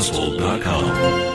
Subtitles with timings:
[0.00, 1.29] household.com.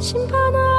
[0.00, 0.69] 心怕那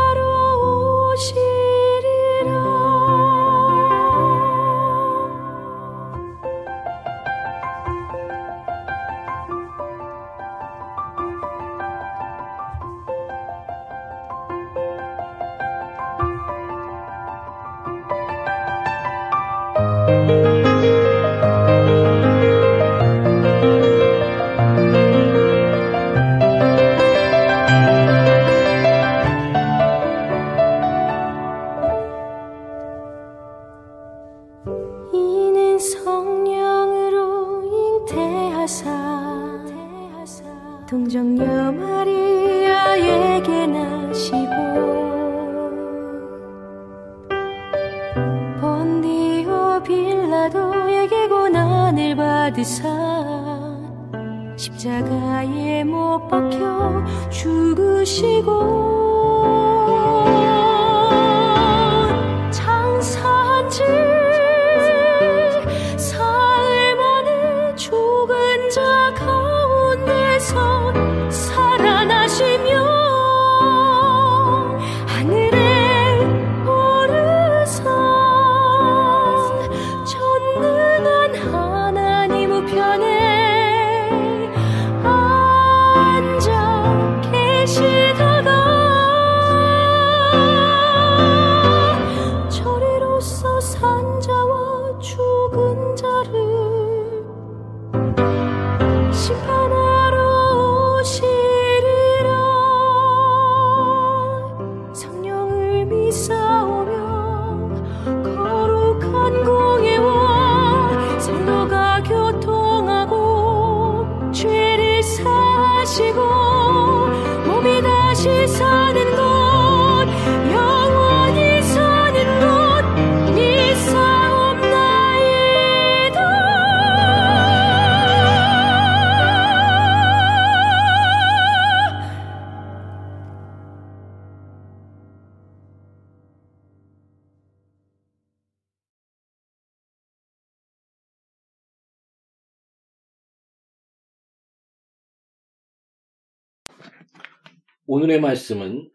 [147.93, 148.89] 오늘의 말씀은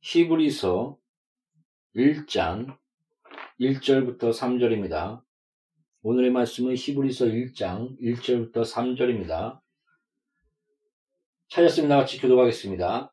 [0.00, 0.96] 히브리서
[1.94, 2.74] 1장
[3.60, 5.20] 1절부터 3절입니다.
[6.00, 9.60] 오늘의 말씀은 히브리서 1장 1절부터 3절입니다.
[11.50, 11.98] 찾았습니다.
[11.98, 13.12] 같이 교도하겠습니다.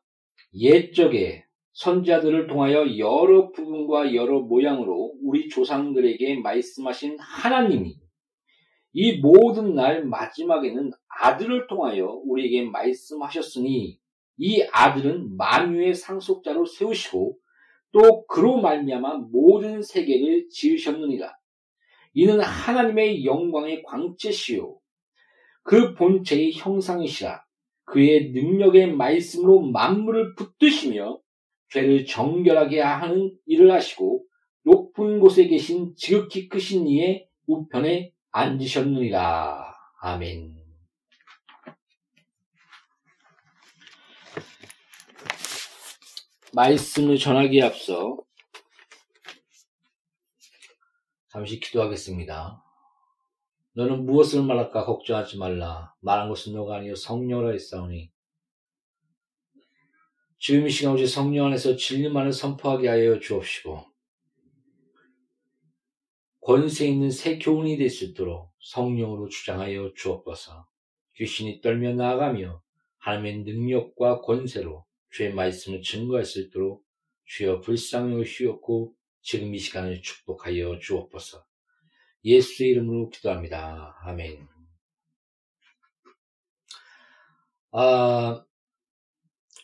[0.54, 8.00] 옛적에 선자들을 통하여 여러 부분과 여러 모양으로 우리 조상들에게 말씀하신 하나님이
[8.94, 14.00] 이 모든 날 마지막에는 아들을 통하여 우리에게 말씀하셨으니
[14.38, 17.36] 이 아들은 만유의 상속자로 세우시고
[17.92, 21.34] 또 그로 말미암아 모든 세계를 지으셨느니라.
[22.14, 24.78] 이는 하나님의 영광의 광채시요
[25.62, 27.42] 그 본체의 형상이시라.
[27.84, 31.20] 그의 능력의 말씀으로 만물을 붙드시며
[31.70, 34.24] 죄를 정결하게 하는 일을 하시고
[34.64, 39.72] 높은 곳에 계신 지극히 크신 이의 우편에 앉으셨느니라.
[40.00, 40.57] 아멘.
[46.54, 48.18] 말씀을 전하기에 앞서
[51.30, 52.62] 잠시 기도하겠습니다.
[53.74, 55.94] 너는 무엇을 말할까 걱정하지 말라.
[56.00, 58.10] 말한 것은 너가 아니요 성령으로 했사오니
[60.40, 63.84] 지금 이 시간 오직 성령 안에서 진리만을 선포하게 하여 주옵시고
[66.40, 70.66] 권세 있는 새 교훈이 될 수 있도록 성령으로 주장하여 주옵소서.
[71.16, 72.62] 귀신이 떨며 나아가며
[72.98, 76.84] 하나님의 능력과 권세로 주의 말씀을 증거할 수 있도록
[77.24, 81.44] 주여 불쌍히 오시옵고 지금 이 시간을 축복하여 주옵소서.
[82.24, 83.96] 예수의 이름으로 기도합니다.
[84.02, 84.48] 아멘.
[87.72, 88.44] 아,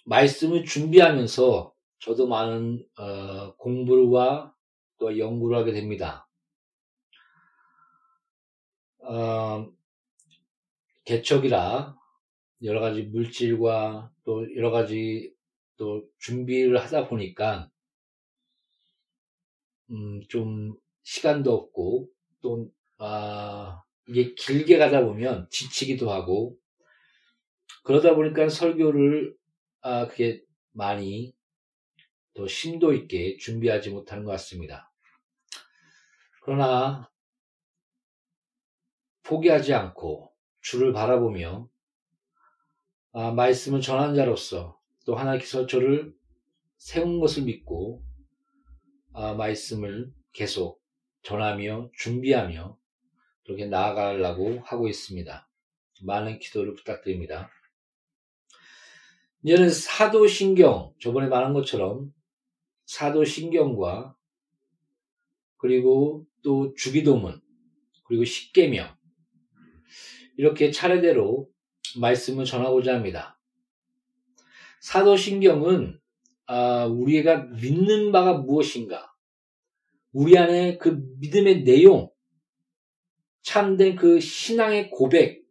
[0.05, 4.55] 말씀을 준비하면서 저도 많은 어, 공부와
[4.99, 6.29] 또 연구를 하게 됩니다.
[8.99, 9.70] 어,
[11.05, 11.97] 개척이라
[12.62, 15.34] 여러 가지 물질과 또 여러 가지
[15.76, 17.71] 또 준비를 하다 보니까
[19.91, 22.09] 음, 좀 시간도 없고
[22.41, 26.56] 또 아, 이게 길게 가다 보면 지치기도 하고
[27.82, 29.37] 그러다 보니까 설교를
[29.81, 30.43] 아, 그게
[30.73, 31.35] 많이
[32.35, 34.93] 더 심도 있게 준비하지 못하는 것 같습니다.
[36.43, 37.11] 그러나
[39.23, 41.69] 포기하지 않고 주를 바라보며
[43.12, 46.15] 아, 말씀을 전한 자로서 또 하나님께서 저를
[46.77, 48.03] 세운 것을 믿고
[49.12, 50.83] 아, 말씀을 계속
[51.23, 52.79] 전하며 준비하며
[53.45, 55.49] 그렇게 나아가려고 하고 있습니다.
[56.03, 57.51] 많은 기도를 부탁드립니다.
[59.43, 62.12] 이제는 사도신경, 저번에 말한 것처럼
[62.87, 64.17] 사도신경과
[65.57, 67.41] 그리고 또 주기도문,
[68.05, 68.95] 그리고 십계명
[70.37, 71.49] 이렇게 차례대로
[71.99, 73.34] 말씀을 전하고자 합니다.
[74.85, 75.99] 사도신경은
[76.45, 79.15] 아, 우리가 믿는 바가 무엇인가,
[80.13, 82.11] 우리 안에 그 믿음의 내용,
[83.41, 85.43] 참된 그 신앙의 고백,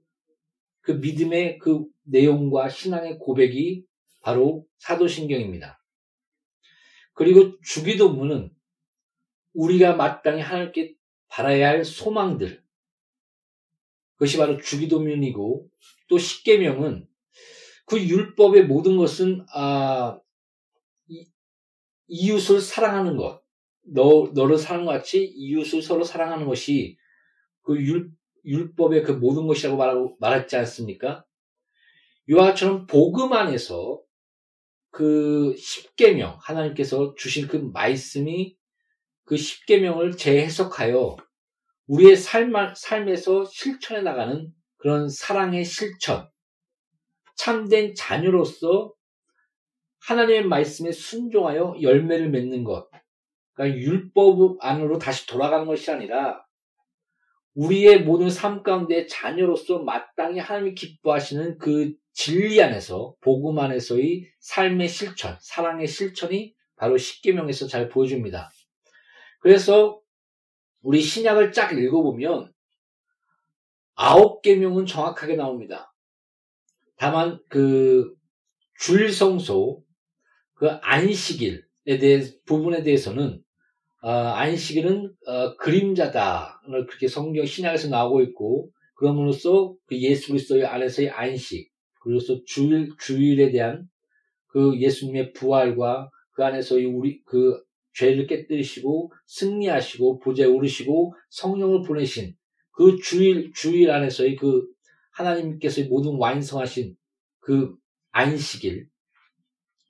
[0.82, 3.84] 그 믿음의 그 내용과 신앙의 고백이
[4.22, 5.84] 바로 사도신경입니다.
[7.14, 8.52] 그리고 주기도문은
[9.54, 10.94] 우리가 마땅히 하나님께
[11.28, 12.64] 바라야 할 소망들,
[14.14, 15.68] 그것이 바로 주기도문이고
[16.08, 17.08] 또 십계명은
[17.86, 20.20] 그 율법의 모든 것은 아,
[22.08, 23.42] 이웃을 사랑하는 것,
[23.86, 26.98] 너 너를 사랑과 같이 이웃을 서로 사랑하는 것이
[27.64, 28.12] 그 율,
[28.46, 31.26] 율법의 그 모든 것이라고 말하고 말했지 않습니까?
[32.36, 34.02] 같처럼 복음 안에서
[34.92, 38.56] 그 십계명 하나님께서 주신 그 말씀이
[39.26, 41.18] 그 십계명을 재해석하여
[41.88, 46.30] 우리의 삶, 삶에서 실천해 나가는 그런 사랑의 실천,
[47.36, 48.94] 참된 자녀로서
[50.02, 52.90] 하나님의 말씀에 순종하여 열매를 맺는 것.
[53.54, 56.44] 그러니까 율법 안으로 다시 돌아가는 것이 아니라
[57.56, 65.38] 우리의 모든 삶 가운데 자녀로서 마땅히 하나님이 기뻐하시는 그 진리 안에서 복음 안에서의 삶의 실천,
[65.40, 68.52] 사랑의 실천이 바로 십계명에서 잘 보여줍니다.
[69.40, 70.00] 그래서
[70.82, 72.52] 우리 신약을 쫙 읽어보면
[73.96, 75.93] 아홉 계명은 정확하게 나옵니다.
[76.98, 78.14] 다만 그
[78.80, 79.84] 줄성소,
[80.56, 83.42] 그 안식일에 대해 부분에 대해서는
[84.02, 86.62] 어, 안식일은 어, 그림자다.
[86.66, 91.72] 그렇게 성경 신약에서 나오고 있고 그럼으로써 그 예수 그리스도의 안에서의 안식,
[92.02, 93.88] 그리고 주일 주일에 대한
[94.48, 97.62] 그 예수님의 부활과 그 안에서의 우리 그
[97.94, 102.34] 죄를 깨뜨리시고 승리하시고 보좌에 오르시고 성령을 보내신
[102.72, 104.68] 그 주일 주일 안에서의 그
[105.14, 106.96] 하나님께서 모든 완성하신
[107.40, 107.76] 그
[108.12, 108.88] 안식일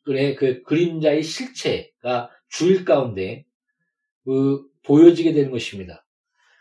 [0.03, 3.45] 그래 그 그림자의 실체가 주일 가운데
[4.25, 6.05] 그 보여지게 되는 것입니다.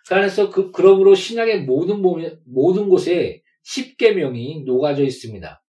[0.09, 2.03] 그래서 그 그러므로 신약의 모든
[2.45, 5.63] 모든 곳에 십계명이 녹아져 있습니다.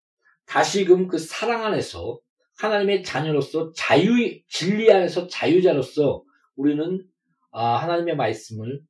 [0.46, 2.18] 다시금 그 사랑 안에서
[2.58, 6.24] 하나님의 자녀로서 자유 진리 안에서 자유자로서
[6.56, 7.04] 우리는
[7.50, 8.80] 아, 하나님의 말씀을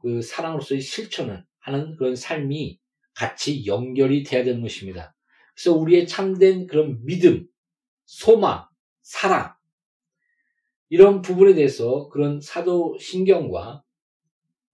[0.00, 2.78] 그 사랑으로서의 실천을 하는 그런 삶이
[3.14, 5.14] 같이 연결이 돼야 되는 것입니다.
[5.54, 7.46] 그래서 우리의 참된 그런 믿음,
[8.04, 8.66] 소망,
[9.02, 9.54] 사랑
[10.88, 13.82] 이런 부분에 대해서 그런 사도 신경과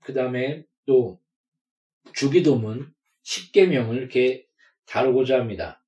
[0.02, 1.20] 그 다음에 또
[2.14, 2.92] 주기도문
[3.24, 4.46] 10계명을 이렇게
[4.86, 5.82] 다루고자 합니다.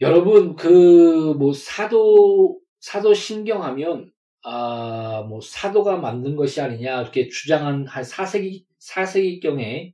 [0.00, 4.12] 여러분 그 뭐 사도 사도 신경하면
[4.42, 9.92] 아 뭐 사도가 만든 것이 아니냐 이렇게 주장한 한 4세기 4세기경에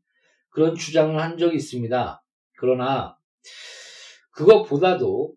[0.57, 2.25] 그런 주장을 한 적이 있습니다.
[2.57, 3.19] 그러나
[4.31, 5.35] 그것보다도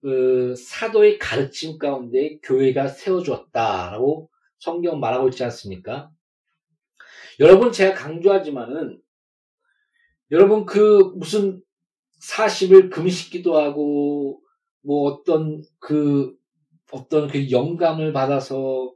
[0.00, 6.12] 그 사도의 가르침 가운데 교회가 세워졌다라고 성경 말하고 있지 않습니까?
[7.40, 9.02] 여러분 제가 강조하지만은
[10.30, 11.60] 여러분 그 무슨
[12.22, 14.40] 40일 금식기도 하고
[14.80, 16.36] 뭐 어떤 그
[16.92, 18.94] 어떤 그 영감을 받아서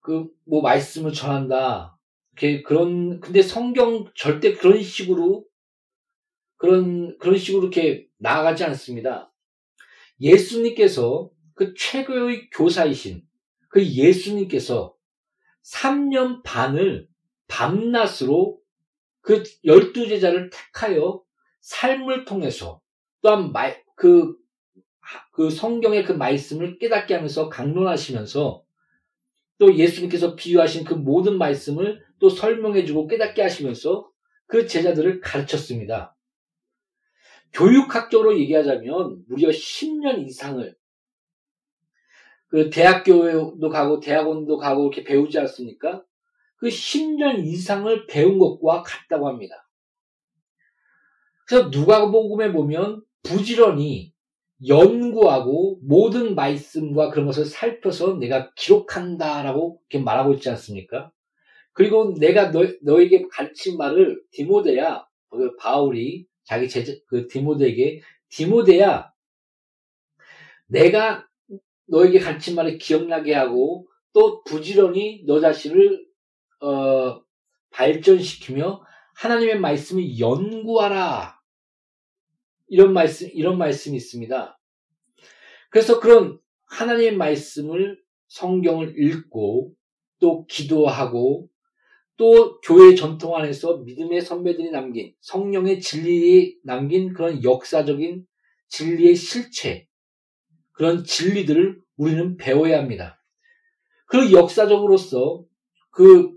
[0.00, 1.93] 그 뭐 말씀을 전한다.
[2.36, 5.44] 이렇게 그런 근데 성경 절대 그런 식으로
[6.56, 9.32] 그런 그런 식으로 이렇게 나아가지 않습니다.
[10.20, 13.22] 예수님께서 그 최고의 교사이신
[13.68, 14.94] 그 예수님께서
[15.64, 17.08] 3년 반을
[17.48, 18.60] 밤낮으로
[19.20, 21.22] 그 열두 제자를 택하여
[21.60, 22.80] 삶을 통해서
[23.22, 24.36] 또한 말, 그,
[25.32, 28.63] 그 성경의 그 말씀을 깨닫게 하면서 강론하시면서
[29.58, 34.10] 또 예수님께서 비유하신 그 모든 말씀을 또 설명해주고 깨닫게 하시면서
[34.46, 36.16] 그 제자들을 가르쳤습니다.
[37.52, 40.76] 교육학적으로 얘기하자면 무려 10년 이상을
[42.48, 46.04] 그 대학교도 가고 대학원도 가고 이렇게 배우지 않습니까?
[46.56, 49.68] 그 10년 이상을 배운 것과 같다고 합니다.
[51.46, 54.13] 그래서 누가복음에 보면 부지런히
[54.66, 61.10] 연구하고 모든 말씀과 그런 것을 살펴서 내가 기록한다라고 이렇게 말하고 있지 않습니까?
[61.72, 69.12] 그리고 내가 너, 너에게 가르친 말을 디모데야, 그 바울이 자기 제자, 그 디모데에게 디모데야,
[70.66, 71.26] 내가
[71.86, 76.06] 너에게 가르친 말을 기억나게 하고 또 부지런히 너 자신을
[76.60, 77.20] 어,
[77.70, 78.82] 발전시키며
[79.16, 81.38] 하나님의 말씀을 연구하라.
[82.68, 84.58] 이런 말씀, 이런 말씀이 있습니다.
[85.70, 89.74] 그래서 그런 하나님의 말씀을 성경을 읽고
[90.20, 91.48] 또 기도하고
[92.16, 98.24] 또 교회 전통 안에서 믿음의 선배들이 남긴 성령의 진리에 남긴 그런 역사적인
[98.68, 99.88] 진리의 실체,
[100.72, 103.20] 그런 진리들을 우리는 배워야 합니다.
[104.06, 105.44] 그 역사적으로서
[105.90, 106.32] 그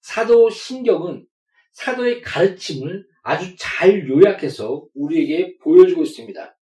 [0.00, 1.26] 사도 신경은
[1.72, 6.56] 사도의 가르침을 아주 잘 요약해서 우리에게 보여주고 있습니다.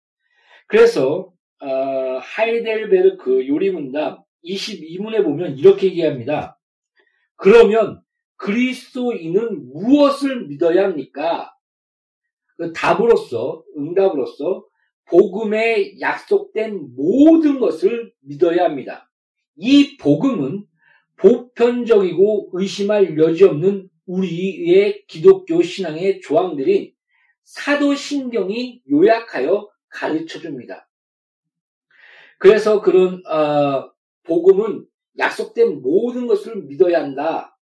[0.66, 6.58] 그래서 어, 하이델베르크 요리문답 22문에 보면 이렇게 얘기합니다.
[7.36, 8.00] 그러면
[8.36, 11.50] 그리스도인은 무엇을 믿어야 합니까?
[12.56, 14.64] 그 답으로서 응답으로서
[15.06, 19.10] 복음에 약속된 모든 것을 믿어야 합니다.
[19.56, 20.64] 이 복음은
[21.16, 26.92] 보편적이고 의심할 여지 없는 우리의 기독교 신앙의 조항들인
[27.44, 30.88] 사도신경이 요약하여 가르쳐 줍니다.
[32.38, 33.90] 그래서 그런 어,
[34.24, 34.86] 복음은
[35.18, 37.56] 약속된 모든 것을 믿어야 한다.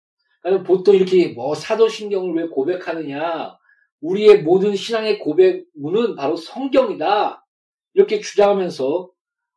[0.42, 3.58] 그러니까 보통 이렇게 뭐 사도신경을 왜 고백하느냐?
[4.02, 7.46] 우리의 모든 신앙의 고백문은 바로 성경이다.
[7.94, 9.12] 이렇게 주장하면서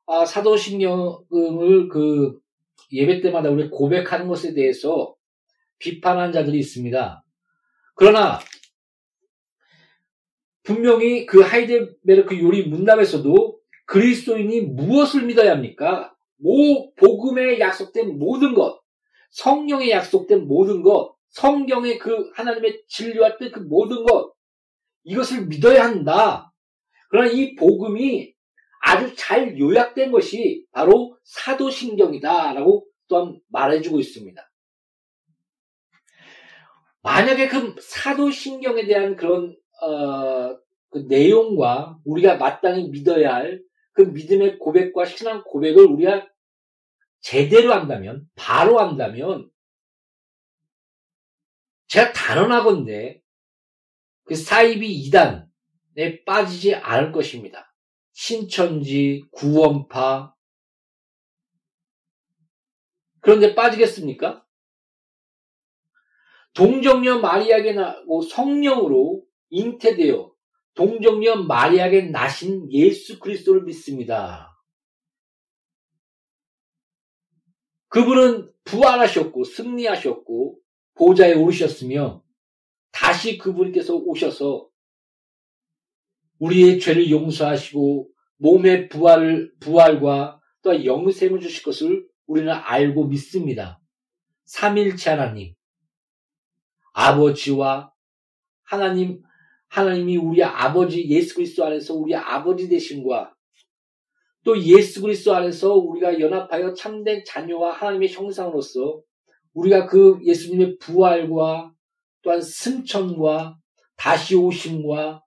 [0.07, 2.41] 아, 사도신경을 그
[2.91, 5.15] 예배 때마다 우리 고백하는 것에 대해서
[5.83, 7.25] 비판한 자들이 있습니다.
[7.97, 8.39] 그러나
[10.63, 16.15] 분명히 그 하이델베르크 요리 문답에서도 그리스도인이 무엇을 믿어야 합니까?
[16.37, 18.81] 모 복음에 약속된 모든 것,
[19.33, 24.33] 성령에 약속된 모든 것, 성경의 그 하나님의 진리와 뜻그 모든 것
[25.05, 26.53] 이것을 믿어야 한다.
[27.11, 28.33] 그러나 이 복음이
[28.81, 34.52] 아주 잘 요약된 것이 바로 사도신경이다라고 또한 말해주고 있습니다.
[37.03, 40.57] 만약에 그 사도신경에 대한 그런 어,
[40.91, 46.29] 그 내용과 우리가 마땅히 믿어야 할 그 믿음의 고백과 신앙 고백을 우리가
[47.21, 49.51] 제대로 한다면, 바로 한다면,
[51.87, 53.23] 제가 단언하건데,
[54.25, 57.75] 그 사이비 이단에 빠지지 않을 것입니다.
[58.13, 60.35] 신천지, 구원파.
[63.21, 64.45] 그런데 빠지겠습니까?
[66.55, 70.33] 동정녀 마리아에게 나고 성령으로 잉태되어
[70.75, 74.53] 동정녀 마리아에게 나신 예수 그리스도를 믿습니다.
[77.89, 80.59] 그분은 부활하셨고 승리하셨고
[80.95, 82.23] 보좌에 오르셨으며
[82.91, 84.69] 다시 그분께서 오셔서
[86.39, 93.81] 우리의 죄를 용서하시고 몸의 부활, 부활과 또 영생을 주실 것을 우리는 알고 믿습니다.
[94.45, 95.55] 삼일체 하나님,
[96.93, 97.93] 아버지와
[98.65, 99.23] 하나님,
[99.69, 103.35] 하나님이 우리 아버지 예수 그리스도 안에서 우리 아버지 되신과
[104.45, 109.03] 또 예수 그리스도 안에서 우리가 연합하여 참된 자녀와 하나님의 형상으로서
[109.55, 111.73] 우리가 그 예수님의 부활과
[112.23, 113.59] 또한 승천과
[113.97, 115.23] 다시 오심과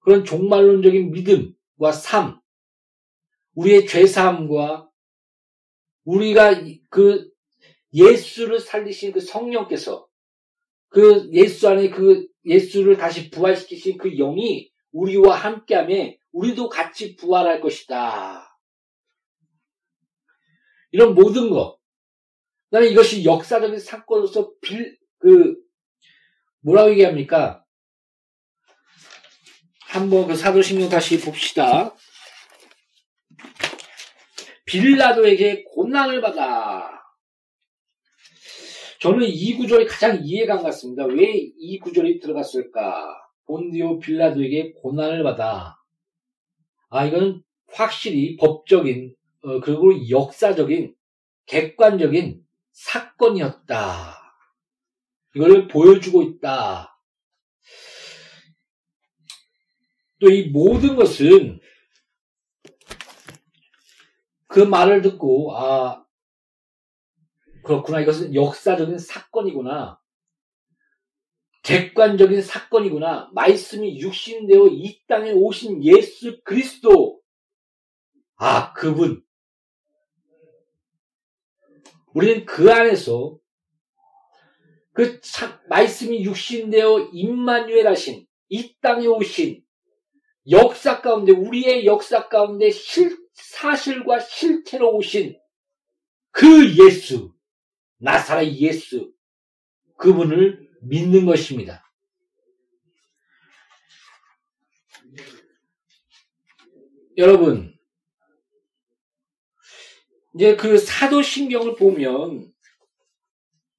[0.00, 2.40] 그런 종말론적인 믿음과 삶,
[3.54, 4.88] 우리의 죄사함과
[6.04, 7.30] 우리가 그
[7.92, 10.07] 예수를 살리신 그 성령께서
[10.88, 18.58] 그 예수 안에 그 예수를 다시 부활시키신 그 영이 우리와 함께함에 우리도 같이 부활할 것이다.
[20.90, 21.78] 이런 모든 것.
[22.70, 25.56] 나는 이것이 역사적인 사건으로서 빌, 그,
[26.60, 27.64] 뭐라고 얘기합니까?
[29.80, 31.94] 한번 그 사도신경 다시 봅시다.
[34.66, 36.97] 빌라도에게 고난을 받아.
[39.00, 41.04] 저는 이 구절이 가장 이해가 안 갔습니다.
[41.06, 43.14] 왜 이 구절이 들어갔을까?
[43.46, 45.76] 본디오 빌라도에게 고난을 받아.
[46.90, 50.94] 아, 이건 확실히 법적인, 어, 그리고 역사적인,
[51.46, 54.14] 객관적인 사건이었다.
[55.36, 56.94] 이걸 보여주고 있다.
[60.20, 61.60] 또 이 모든 것은
[64.48, 66.04] 그 말을 듣고, 아,
[67.62, 68.00] 그렇구나.
[68.00, 70.00] 이것은 역사적인 사건이구나.
[71.62, 73.30] 객관적인 사건이구나.
[73.34, 77.20] 말씀이 육신되어 이 땅에 오신 예수 그리스도.
[78.36, 79.22] 아, 그분.
[82.14, 83.38] 우리는 그 안에서
[84.94, 89.62] 그 참, 말씀이 육신되어 임마누엘 하신 이 땅에 오신
[90.50, 95.38] 역사 가운데 우리의 역사 가운데 실, 사실과 실체로 오신
[96.30, 97.34] 그 예수
[97.98, 99.12] 나사렛 예수
[99.96, 101.84] 그분을 믿는 것입니다.
[107.16, 107.76] 여러분,
[110.34, 112.52] 이제 그 사도신경을 보면,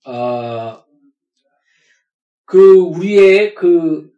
[0.05, 0.86] 어,
[2.43, 4.12] 그 우리의 그,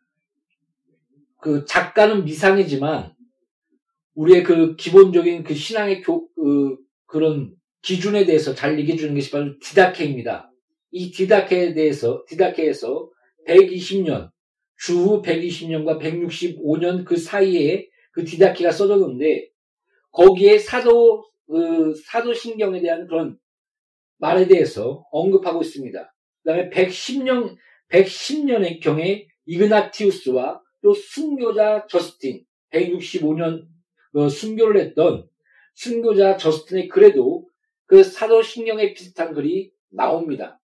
[1.39, 3.15] 그 작가는 미상이지만,
[4.15, 9.57] 우리의 그 기본적인 그 신앙의 교, 그, 그런 기준에 대해서 잘 얘기해 주는 것이 바로
[9.59, 10.51] 디다케입니다.
[10.91, 13.09] 이 디다케에 대해서, 디다케에서
[13.47, 14.29] 120년,
[14.77, 19.49] 주후 120년과 165년 그 사이에 그 디다케가 써졌는데,
[20.11, 23.37] 거기에 사도, 그 사도 신경에 대한 그런
[24.17, 26.13] 말에 대해서 언급하고 있습니다.
[26.43, 27.55] 그 다음에 110년,
[27.89, 33.65] 110년의 경에 이그나티우스와 또 순교자 저스틴, 165년
[34.13, 35.27] 어, 순교를 했던
[35.75, 37.47] 순교자 저스틴의 글에도
[37.91, 40.61] 그 사도신경에 비슷한 글이 나옵니다.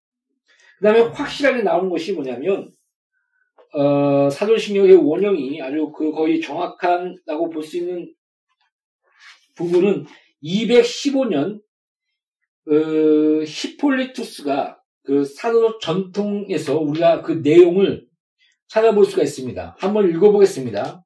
[0.78, 2.72] 그 다음에 확실하게 나오는 것이 뭐냐면,
[3.74, 8.14] 어, 사도신경의 원형이 아주 그 거의 정확한다고 볼 수 있는
[9.56, 10.06] 부분은
[10.42, 11.60] 215년,
[12.70, 18.08] 어, 히폴리투스가 그 사도 전통에서 우리가 그 내용을
[18.70, 19.76] 찾아볼 수가 있습니다.
[19.80, 21.04] 한번 읽어보겠습니다.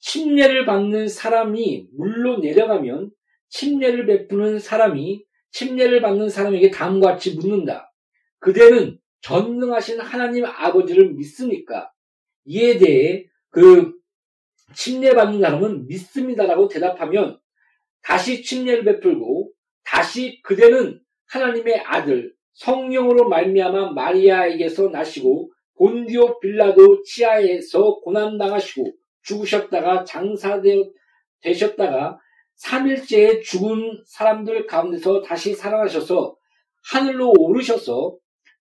[0.00, 3.12] 침례를 받는 사람이 물로 내려가면
[3.50, 7.92] 침례를 베푸는 사람이 침례를 받는 사람에게 다음과 같이 묻는다.
[8.38, 11.90] 그대는 전능하신 하나님 아버지를 믿습니까?
[12.44, 13.92] 이에 대해 그
[14.74, 17.38] 침례 받는 사람은 믿습니다라고 대답하면
[18.02, 19.52] 다시 침례를 베풀고
[19.84, 32.18] 다시 그대는 하나님의 아들 성령으로 말미암아 마리아에게서 나시고 본디오 빌라도 치아에서 고난당하시고 죽으셨다가 장사되셨다가
[32.64, 36.36] 3일째에 죽은 사람들 가운데서 다시 살아나셔서
[36.90, 38.16] 하늘로 오르셔서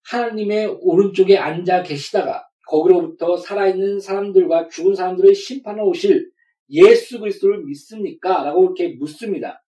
[0.09, 6.29] 하나님의 오른쪽에 앉아 계시다가 거기로부터 살아있는 사람들과 죽은 사람들을 심판하 오실
[6.69, 8.43] 예수 그리스도를 믿습니까?
[8.43, 9.63] 라고 이렇게 묻습니다.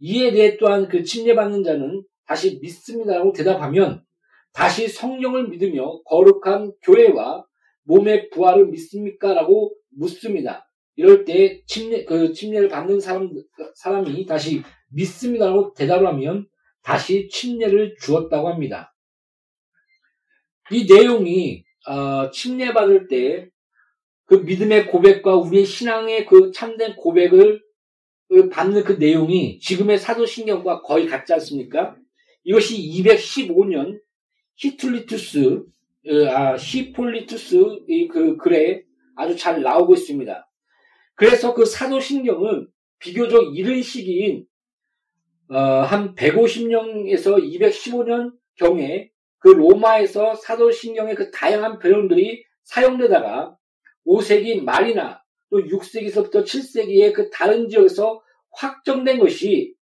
[0.00, 4.04] 이에 대해 또한 그 침례받는 자는 다시 믿습니다라고 대답하면
[4.52, 7.44] 다시 성령을 믿으며 거룩한 교회와
[7.84, 9.34] 몸의 부활을 믿습니까?
[9.34, 10.68] 라고 묻습니다.
[10.96, 13.30] 이럴 때 침례, 그 침례를 받는 사람,
[13.74, 16.46] 사람이 다시 믿습니다라고 대답을 하면
[16.82, 18.94] 다시 침례를 주었다고 합니다.
[20.70, 23.52] 이 내용이, 어, 침례 받을 때
[24.32, 27.62] 그 믿음의 고백과 우리의 신앙의 그 참된 고백을
[28.30, 31.94] 그 받는 그 내용이 지금의 사도신경과 거의 같지 않습니까?
[32.42, 34.00] 이것이 215년
[34.56, 35.64] 히툴리투스,
[36.08, 38.84] 어, 아, 히폴리투스 그 글에
[39.16, 40.48] 아주 잘 나오고 있습니다.
[41.14, 44.46] 그래서 그 사도신경은 비교적 이른 시기인
[45.48, 53.56] 어, 한 150년에서 215년 경에 그 로마에서 사도신경의 그 다양한 변형들이 사용되다가
[54.06, 58.22] 5세기 말이나 또 6세기서부터 7세기의 그 다른 지역에서
[58.52, 59.74] 확정된 것이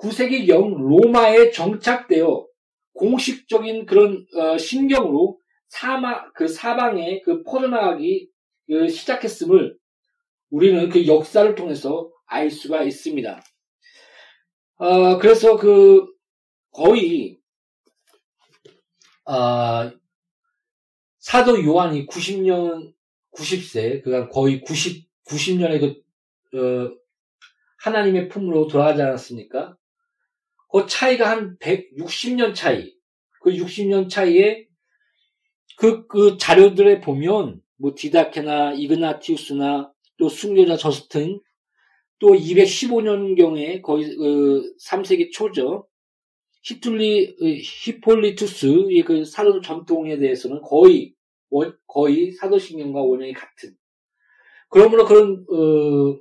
[0.00, 2.46] 9세기 영 로마에 정착되어
[2.94, 8.30] 공식적인 그런 어, 신경으로 사마 그 사방에 그 퍼져나가기
[8.66, 9.76] 그 시작했음을
[10.50, 13.42] 우리는 그 역사를 통해서 알 수가 있습니다.
[14.76, 16.06] 어, 그래서 그
[16.70, 17.38] 거의
[19.24, 19.90] 어,
[21.18, 22.94] 사도 요한이 90년
[23.32, 26.02] 90세 그가 거의 90 90년에
[26.50, 26.96] 그 어,
[27.78, 29.76] 하나님의 품으로 돌아가지 않았습니까?
[30.70, 32.94] 그 차이가 한 160년 차이.
[33.40, 34.66] 그 60년 차이에
[35.76, 41.40] 그, 그 자료들에 보면 뭐 디다케나 이그나티우스나 또 순교자 저스틴
[42.18, 45.88] 또 215년경에 거의 그 3세기 초죠.
[46.62, 51.14] 히툴리 히폴리투스의 그 사도 전통에 대해서는 거의
[51.86, 53.74] 거의 사도신경과 원형이 같은.
[54.68, 56.20] 그러므로 그런 어,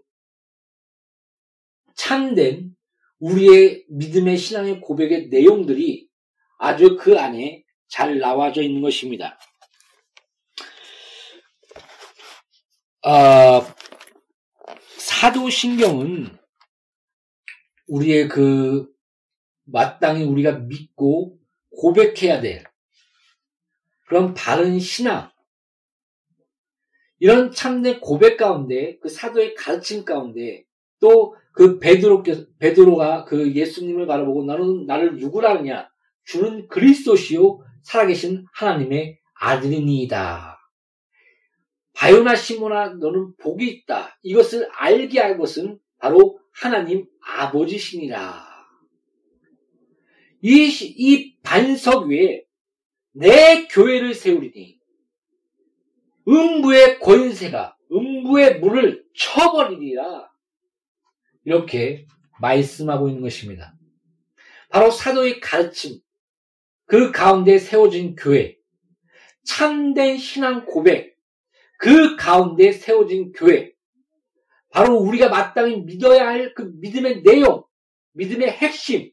[1.96, 2.76] 참된
[3.20, 6.08] 우리의 믿음의 신앙의 고백의 내용들이
[6.60, 9.38] 아주 그 안에 잘 나와져 있는 것입니다.
[13.04, 13.76] 아,
[15.20, 16.38] 사도신경은
[17.88, 18.88] 우리의 그
[19.66, 21.40] 마땅히 우리가 믿고
[21.72, 22.64] 고백해야 될
[24.08, 25.30] 그런 바른 신앙.
[27.20, 30.64] 이런 참된 고백 가운데 그 사도의 가르침 가운데
[31.00, 32.22] 또 그 베드로
[32.60, 35.90] 베드로가 그 예수님을 바라보고 나는 나를 누구라느냐?
[36.24, 40.57] 주는 그리스도시요 살아계신 하나님의 아들이니이다.
[41.98, 44.20] 바요나 시모나 너는 복이 있다.
[44.22, 48.46] 이것을 알게 할 것은 바로 하나님 아버지시니라.
[50.42, 52.46] 이, 이 반석 위에
[53.14, 54.80] 내 교회를 세우리니
[56.28, 60.30] 음부의 권세가 음부의 물을 쳐버리리라.
[61.46, 62.06] 이렇게
[62.40, 63.74] 말씀하고 있는 것입니다.
[64.70, 66.00] 바로 사도의 가르침,
[66.86, 68.56] 그 가운데 세워진 교회,
[69.44, 71.17] 참된 신앙 고백,
[71.78, 73.74] 그 가운데 세워진 교회,
[74.72, 77.64] 바로 우리가 마땅히 믿어야 할 그 믿음의 내용,
[78.14, 79.12] 믿음의 핵심,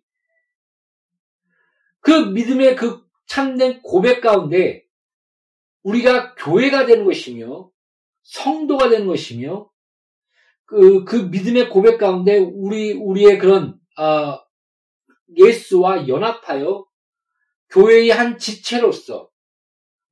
[2.01, 4.85] 그 믿음의 그 참된 고백 가운데
[5.83, 7.71] 우리가 교회가 되는 것이며
[8.23, 9.71] 성도가 되는 것이며
[10.65, 14.39] 그, 그 믿음의 고백 가운데 우리, 우리의 그런, 어,
[15.37, 16.87] 예수와 연합하여
[17.71, 19.31] 교회의 한 지체로서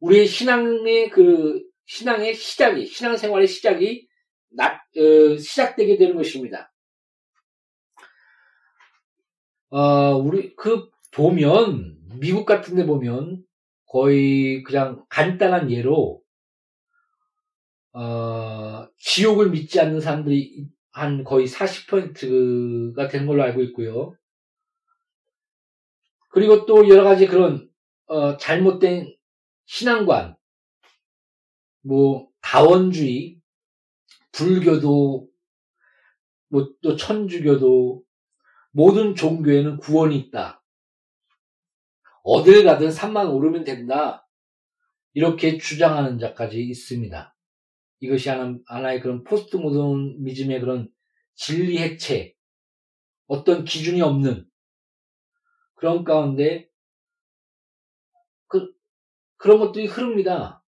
[0.01, 1.63] 우리의 신앙의 그,
[1.93, 4.09] 신앙의 시작이, 신앙생활의 시작이
[4.49, 6.73] 나, 어, 시작되게 되는 것입니다.
[9.69, 13.45] 어, 우리, 그, 보면, 미국 같은 데 보면,
[13.85, 16.23] 거의 그냥 간단한 예로
[17.93, 24.17] 어, 지옥을 믿지 않는 사람들이 한 거의 40%가 된 걸로 알고 있고요.
[26.31, 27.69] 그리고 또 여러 가지 그런
[28.07, 29.15] 어, 잘못된
[29.67, 30.37] 신앙관,
[31.83, 33.41] 뭐 다원주의,
[34.33, 35.29] 불교도,
[36.49, 38.03] 뭐 또 천주교도
[38.73, 40.63] 모든 종교에는 구원이 있다.
[42.25, 44.29] 어딜 가든 산만 오르면 된다.
[45.15, 47.37] 이렇게 주장하는 자까지 있습니다.
[48.01, 50.91] 이것이 하나 의 그런 포스트 모더니즘의 그런
[51.35, 52.35] 진리 해체,
[53.27, 54.47] 어떤 기준이 없는
[55.75, 56.69] 그런 가운데
[58.49, 58.73] 그,
[59.37, 60.62] 그런 것들이 흐릅니다.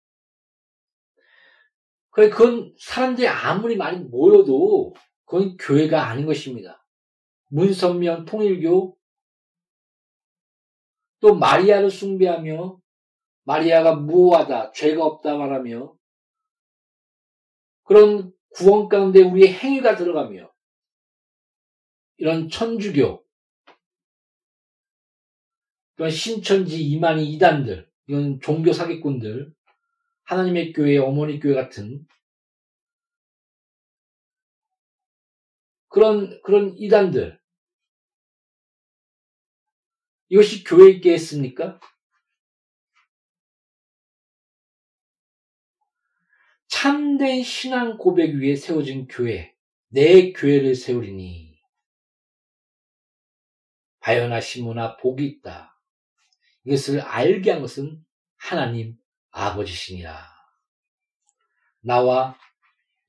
[2.13, 4.93] 그건 사람들이 아무리 많이 모여도
[5.26, 6.86] 그건 교회가 아닌 것입니다.
[7.49, 8.95] 문선명 통일교
[11.19, 12.80] 또 마리아를 숭배하며
[13.45, 15.95] 마리아가 무호하다, 죄가 없다 말하며
[17.84, 20.52] 그런 구원 가운데 우리의 행위가 들어가며
[22.17, 23.26] 이런 천주교,
[25.97, 29.52] 이런 신천지 이만희 이단들, 이건 종교 사기꾼들,
[30.24, 32.06] 하나님의 교회, 어머니 교회 같은
[35.90, 37.40] 그런 그런 이단들,
[40.30, 41.80] 이것이 교회 있게 했습니까?
[46.68, 49.56] 참된 신앙 고백 위에 세워진 교회,
[49.90, 51.62] 내 교회를 세우리니
[54.00, 55.80] 바요나 시모나 복이 있다.
[56.66, 58.04] 이것을 알게 한 것은
[58.36, 58.98] 하나님
[59.34, 60.17] 아버지시니라.
[61.82, 62.38] 나와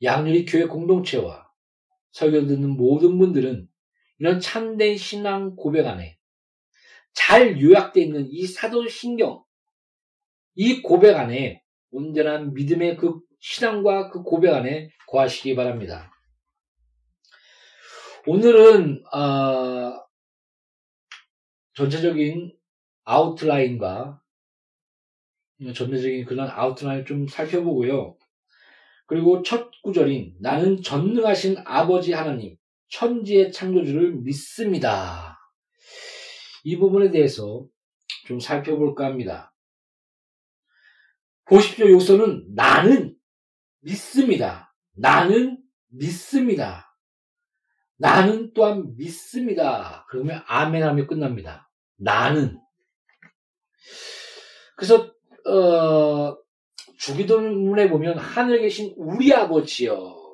[0.02, 1.48] 양률이 교회 공동체와
[2.10, 3.68] 설교 듣는 모든 분들은
[4.18, 6.18] 이런 참된 신앙 고백 안에
[7.12, 9.44] 잘 요약되어 있는 이 사도신경,
[10.56, 16.10] 이 고백 안에 온전한 믿음의 그 신앙과 그 고백 안에 거하시기 바랍니다.
[18.26, 20.04] 오늘은 어,
[21.74, 22.56] 전체적인
[23.04, 24.23] 아웃라인과
[25.60, 28.16] 전체적인 그런 아웃라인을 좀 살펴보고요.
[29.06, 32.56] 그리고 첫 구절인 나는 전능하신 아버지 하나님,
[32.88, 35.38] 천지의 창조주를 믿습니다.
[36.64, 37.66] 이 부분에 대해서
[38.26, 39.54] 좀 살펴볼까 합니다.
[41.44, 41.90] 보십시오.
[41.90, 43.14] 요소는 나는
[43.80, 44.74] 믿습니다.
[44.96, 46.96] 나는 믿습니다.
[47.96, 50.06] 나는 또한 믿습니다.
[50.08, 51.70] 그러면 아멘 하며 끝납니다.
[51.96, 52.58] 나는.
[54.76, 55.13] 그래서
[55.46, 56.36] 어,
[56.98, 60.24] 주기도문에 보면 하늘에 계신 우리 아버지여.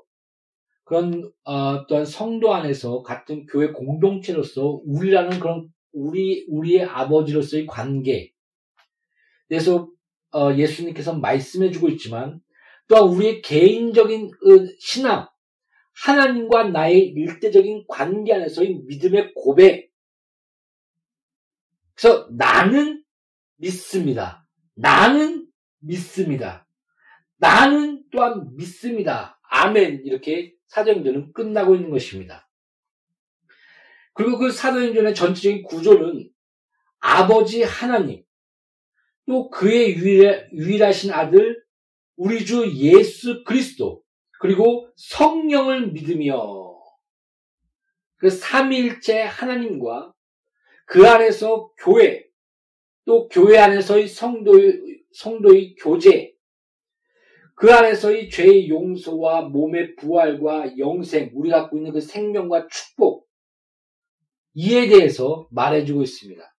[0.85, 8.33] 그런 어, 또한 성도 안에서 같은 교회 공동체로서 우리라는 그런 우리 우리의 아버지로서의 관계.
[9.49, 9.89] 그래서
[10.33, 12.41] 어, 예수님께서 말씀해주고 있지만
[12.89, 14.31] 또한 우리의 개인적인
[14.81, 15.29] 신앙
[16.05, 19.91] 하나님과 나의 일대적인 관계 안에서의 믿음의 고백.
[21.95, 23.05] 그래서 나는
[23.57, 24.40] 믿습니다.
[24.81, 25.47] 나는
[25.81, 26.67] 믿습니다.
[27.37, 29.39] 나는 또한 믿습니다.
[29.51, 30.03] 아멘.
[30.07, 32.49] 이렇게 사도행전은 끝나고 있는 것입니다.
[34.15, 36.31] 그리고 그 사도행전의 전체적인 구조는
[36.99, 38.25] 아버지 하나님,
[39.27, 41.63] 또 그의 유일, 하 신 아들,
[42.17, 44.03] 우리 주 예수 그리스도,
[44.41, 46.79] 그리고 성령을 믿으며
[48.17, 50.15] 그 삼일째 하나님과
[50.87, 52.30] 그 안에서 교회,
[53.11, 56.33] 또 교회 안에서의 성도의, 성도의 교제,
[57.57, 63.29] 그 안에서의 죄의 용서와 몸의 부활과 영생, 우리 갖고 있는 그 생명과 축복,
[64.55, 66.55] 이에 대해서 말해주고 있습니다.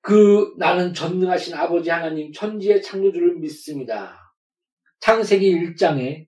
[0.00, 4.34] 그 나는 전능하신 아버지 하나님 천지의 창조주를 믿습니다.
[4.98, 6.26] 창세기 1장에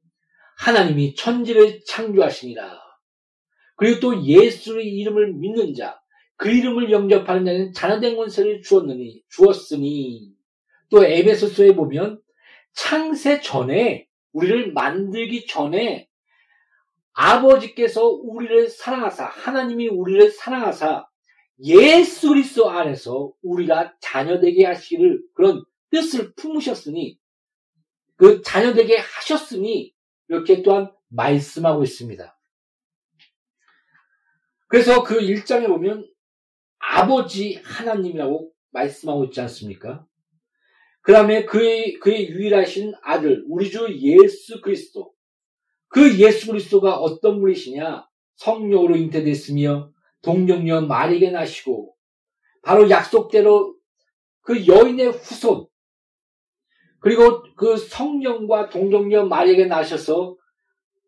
[0.57, 2.79] 하나님이 천지를 창조하시니라.
[3.75, 5.98] 그리고 또 예수의 이름을 믿는 자,
[6.39, 10.33] 그 이름을 영접하는 자는 자녀된 권세를 주었느니, 주었으니,
[10.89, 12.23] 또 에베소서에 보면
[12.73, 16.09] 창세 전에, 우리를 만들기 전에
[17.13, 21.09] 아버지께서 우리를 사랑하사, 하나님이 우리를 사랑하사,
[21.65, 27.19] 예수 그리스도 안에서 우리가 자녀되게 하시기를 그런 뜻을 품으셨으니,
[28.15, 29.93] 그 자녀되게 하셨으니,
[30.29, 32.39] 이렇게 또한 말씀하고 있습니다.
[34.69, 36.09] 그래서 그 1장에 보면
[36.91, 40.07] 아버지 하나님이라고 말씀하고 있지 않습니까?
[41.03, 45.13] 그 다음에 그의, 그의 유일하신 아들, 우리 주 예수 그리스도.
[45.89, 48.07] 그 예수 그리스도가 어떤 분이시냐?
[48.37, 49.91] 성령으로 잉태됐으며,
[50.23, 51.95] 동정녀 마리게 나시고,
[52.63, 53.77] 바로 약속대로
[54.43, 55.67] 그 여인의 후손,
[57.01, 60.37] 그리고 그 성령과 동정녀 마리게 나셔서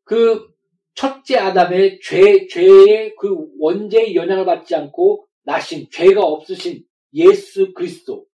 [0.05, 0.47] 그
[0.95, 8.27] 첫째 아담의 죄, 죄의 그 원죄의 영향을 받지 않고 나신 죄가 없으신 예수 그리스도.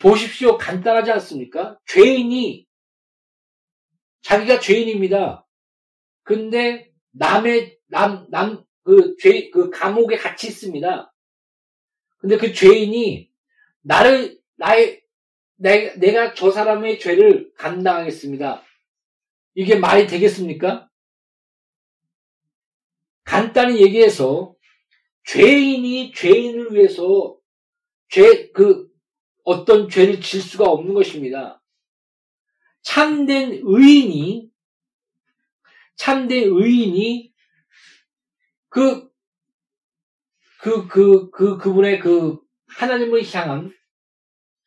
[0.00, 0.56] 보십시오.
[0.56, 1.78] 간단하지 않습니까?
[1.86, 2.66] 죄인이
[4.22, 5.46] 자기가 죄인입니다.
[6.22, 11.12] 근데 남의 남 남 그 죄 그 감옥에 같이 있습니다.
[12.18, 13.30] 근데 그 죄인이
[13.82, 15.02] 나를 나의
[15.56, 18.62] 내, 내가 저 사람의 죄를 감당하겠습니다.
[19.54, 20.88] 이게 말이 되겠습니까?
[23.24, 24.54] 간단히 얘기해서
[25.24, 27.36] 죄인이 죄인을 위해서
[28.08, 28.88] 죄, 그,
[29.44, 31.62] 어떤 죄를 질 수가 없는 것입니다.
[32.82, 34.50] 참된 의인이,
[35.96, 37.32] 참된 의인이
[38.68, 39.10] 그,
[40.60, 43.72] 그, 그, 그, 그분의 그 하나님을 향한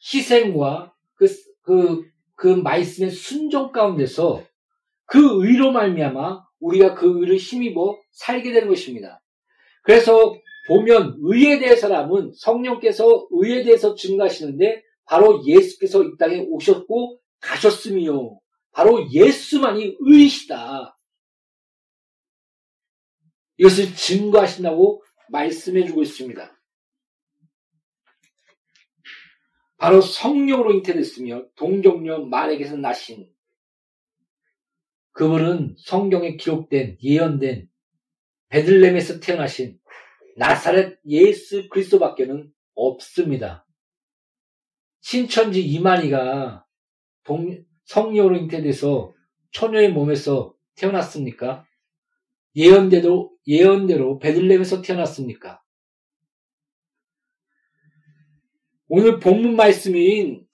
[0.02, 1.28] 희생과 그,
[1.62, 4.44] 그, 그 말씀의 순종 가운데서
[5.06, 9.22] 그 의로 말미암아 우리가 그 의를 힘입어 살게 되는 것입니다.
[9.84, 10.34] 그래서
[10.68, 18.40] 보면 의에 대해서라면 성령께서 의에 대해서 증가하시는데 바로 예수께서 이 땅에 오셨고 가셨으며
[18.72, 20.98] 바로 예수만이 의이시다.
[23.58, 26.60] 이것을 증거하신다고 말씀해 주고 있습니다.
[29.78, 33.30] 바로 성령으로 잉태됐으며 동정녀 말에게서 나신
[35.12, 37.68] 그분은 성경에 기록된 예언된
[38.48, 39.78] 베들렘에서 태어나신
[40.36, 43.66] 나사렛 예수 그리스도밖에는 없습니다.
[45.02, 46.66] 신천지 이만희가
[47.24, 49.14] 동, 성녀로 잉태돼서
[49.52, 51.66] 처녀의 몸에서 태어났습니까?
[52.56, 55.62] 예언대로, 예언대로 베들레헴에서 태어났습니까?
[58.88, 60.46] 오늘 본문 말씀인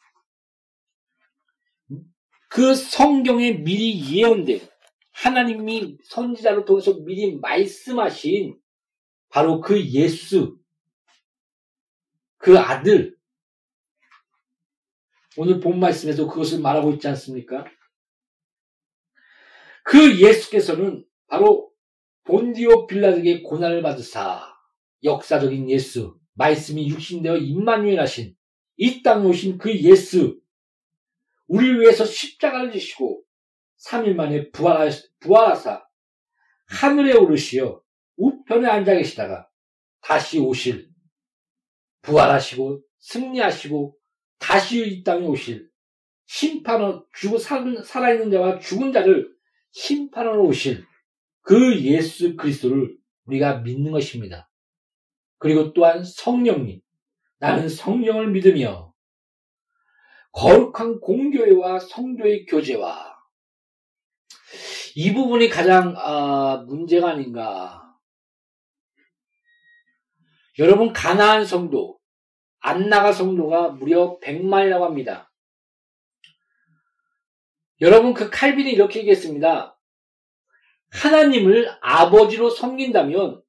[2.49, 4.61] 그 성경에 미리 예언된
[5.11, 8.57] 하나님이 선지자를 통해서 미리 말씀하신
[9.29, 10.59] 바로 그 예수,
[12.37, 13.17] 그 아들,
[15.37, 17.65] 오늘 본 말씀에서 그것을 말하고 있지 않습니까?
[19.83, 21.71] 그 예수께서는 바로
[22.23, 24.55] 본디오 빌라에게 고난을 받으사
[25.03, 28.35] 역사적인 예수, 말씀이 육신되어 임마누엘 하신
[28.77, 30.39] 이 땅에 오신 그 예수,
[31.47, 33.23] 우리를 위해서 십자가를 지시고
[33.85, 35.85] 3일 만에 부활하사
[36.67, 37.81] 하늘에 오르시어
[38.19, 39.47] 우편에 앉아 계시다가
[40.01, 40.89] 다시 오실
[42.01, 43.97] 부활하시고 승리하시고
[44.37, 45.69] 다시 이 땅에 오실
[46.25, 49.33] 심판을 죽어 살아있는 자와 죽은 자를
[49.71, 50.85] 심판하러 오실
[51.41, 54.49] 그 예수 그리스도를 우리가 믿는 것입니다.
[55.37, 56.81] 그리고 또한 성령님,
[57.39, 58.93] 나는 성령을 믿으며
[60.31, 63.17] 거룩한 공교회와 성도의 교제와
[64.95, 67.88] 이 부분이 가장 아, 문제가 아닌가.
[70.59, 71.97] 여러분 가나안 성도,
[72.59, 75.31] 안나가 성도가 무려 100만이라고 합니다.
[77.79, 79.79] 여러분 그 칼빈이 이렇게 얘기했습니다.
[80.91, 83.41] 하나님을 아버지로 섬긴다면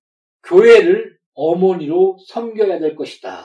[0.44, 3.44] 교회를 어머니로 섬겨야 될 것이다.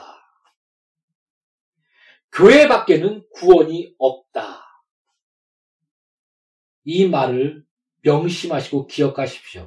[2.30, 4.62] 교회 밖에는 구원이 없다.
[6.84, 7.64] 이 말을
[8.02, 9.66] 명심하시고 기억하십시오.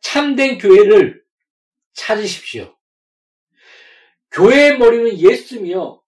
[0.00, 1.27] 참된 교회를
[1.98, 2.76] 찾으십시오.
[4.30, 6.00] 교회의 머리는 예수며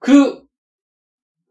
[0.00, 0.44] 그,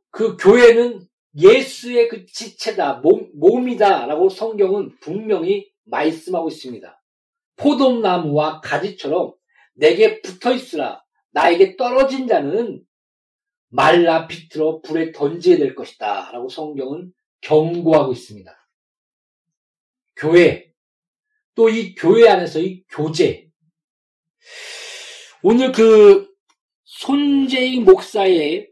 [0.10, 7.02] 그 교회는 예수의 그 지체다, 몸, 몸이다 라고 성경은 분명히 말씀하고 있습니다.
[7.56, 9.34] 포도나무와 가지처럼
[9.74, 12.84] 내게 붙어 있으라 나에게 떨어진 자는
[13.70, 16.32] 말라 비틀어 불에 던지게 될 것이다.
[16.32, 18.52] 라고 성경은 경고하고 있습니다.
[20.16, 20.67] 교회,
[21.58, 23.50] 또 이 교회 안에서의 교제.
[25.42, 26.30] 오늘 그
[26.84, 28.70] 손재익 목사의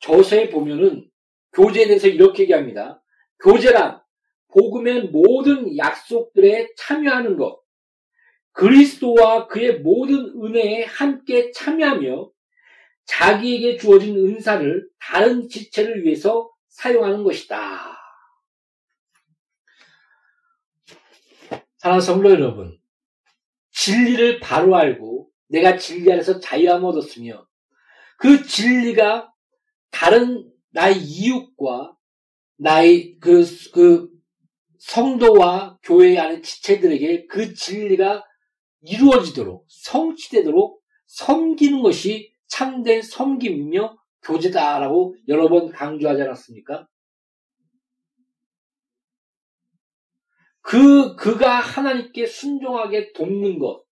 [0.00, 1.06] 저서에 보면은
[1.52, 3.02] 교제에 대해서 이렇게 얘기합니다.
[3.44, 4.00] 교제란
[4.48, 7.60] 복음의 모든 약속들에 참여하는 것,
[8.52, 12.30] 그리스도와 그의 모든 은혜에 함께 참여하며
[13.04, 17.91] 자기에게 주어진 은사를 다른 지체를 위해서 사용하는 것이다.
[21.82, 22.78] 사랑하는 성도 여러분,
[23.72, 27.44] 진리를 바로 알고 내가 진리 안에서 자유함 얻었으며
[28.18, 29.32] 그 진리가
[29.90, 31.96] 다른 나의 이웃과
[32.58, 34.08] 나의 그, 그
[34.78, 38.24] 성도와 교회 안의 지체들에게 그 진리가
[38.82, 46.86] 이루어지도록 성취되도록 섬기는 것이 참된 섬김이며 교제다라고 여러 번 강조하지 않았습니까?
[50.72, 53.84] 그, 그가 하나님께 순종하게 돕는 것.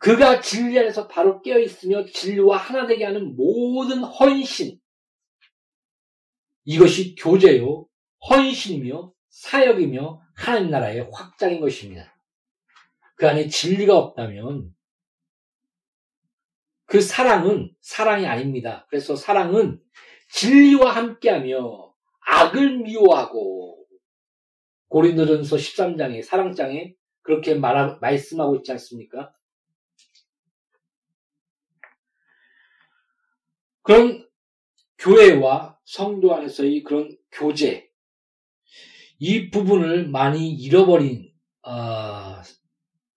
[0.00, 4.80] 그가 진리 안에서 바로 깨어있으며 진리와 하나 되게 하는 모든 헌신.
[6.64, 7.86] 이것이 교제요,
[8.28, 12.12] 헌신이며 사역이며 하나님 나라의 확장인 것입니다.
[13.14, 14.74] 그 안에 진리가 없다면
[16.86, 18.88] 그 사랑은 사랑이 아닙니다.
[18.90, 19.80] 그래서 사랑은
[20.30, 21.94] 진리와 함께하며
[22.26, 23.81] 악을 미워하고
[24.92, 29.32] 고린도전서 13장에 사랑장에 그렇게 말 말씀하고 있지 않습니까?
[33.80, 34.28] 그런
[34.98, 37.90] 교회와 성도 안에서의 그런 교제
[39.18, 42.42] 이 부분을 많이 잃어버린 어,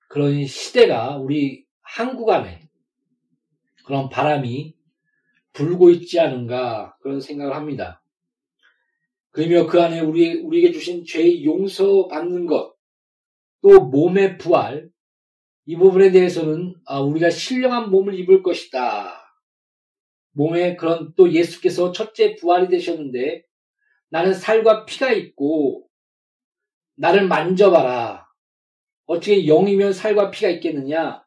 [0.07, 2.69] 그런 시대가 우리 한국 안에
[3.85, 4.77] 그런 바람이
[5.51, 8.01] 불고 있지 않은가 그런 생각을 합니다.
[9.35, 12.73] 그러며 그 안에 우리, 우리에게 주신 죄의 용서 받는 것,
[13.61, 14.89] 또 몸의 부활,
[15.65, 19.11] 이 부분에 대해서는 아, 우리가 신령한 몸을 입을 것이다.
[20.31, 23.43] 몸에 그런 또 예수께서 첫째 부활이 되셨는데
[24.07, 25.89] 나는 살과 피가 있고
[26.95, 28.25] 나를 만져봐라.
[29.05, 31.25] 어떻게 영이면 살과 피가 있겠느냐?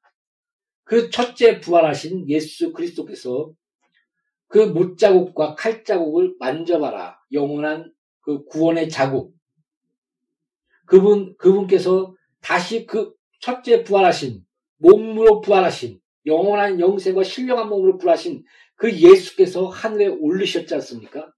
[0.84, 3.52] 그 첫째 부활하신 예수 그리스도께서
[4.46, 7.18] 그 못자국과 칼자국을 만져봐라.
[7.32, 7.92] 영원한
[8.28, 9.34] 그 구원의 자국.
[10.84, 14.44] 그분, 그분께서 다시 그 첫째 부활하신,
[14.76, 18.44] 몸으로 부활하신, 영원한 영생과 신령한 몸으로 부활하신
[18.76, 21.32] 그 예수께서 하늘에 올리셨지 않습니까?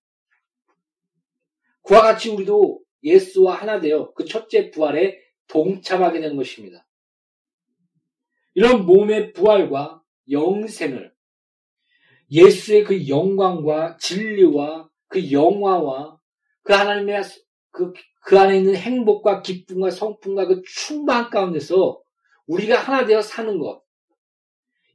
[1.82, 6.88] 그와 같이 우리도 예수와 하나 되어 그 첫째 부활에 동참하게 되는 것입니다.
[8.54, 11.14] 이런 몸의 부활과 영생을
[12.32, 16.19] 예수의 그 영광과 진리와 그 영화와
[16.62, 17.22] 그 하나님의
[17.70, 17.92] 그,
[18.22, 22.00] 그 안에 있는 행복과 기쁨과 성품과 그 충만 가운데서
[22.46, 23.82] 우리가 하나 되어 사는 것.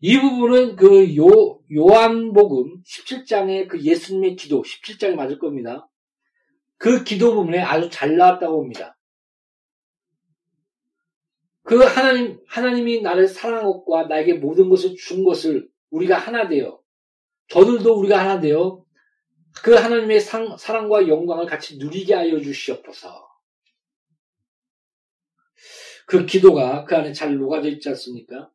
[0.01, 5.89] 이 부분은 그 요, 요한복음 17장의 그 예수님의 기도, 17장이 맞을 겁니다.
[6.78, 8.97] 그 기도 부분에 아주 잘 나왔다고 봅니다.
[11.63, 16.80] 그 하나님, 하나님이 나를 사랑한 것과 나에게 모든 것을 준 것을 우리가 하나 되어,
[17.47, 18.85] 저들도 우리가 하나 되어
[19.64, 23.28] 그 하나님의 상, 사랑과 영광을 같이 누리게 하여 주시옵소서.
[26.08, 28.51] 그 기도가 그 안에 잘 녹아져 있지 않습니까?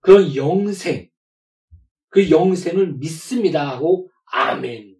[0.00, 1.10] 그런 영생,
[2.08, 4.96] 그 영생을 믿습니다 하고 아멘.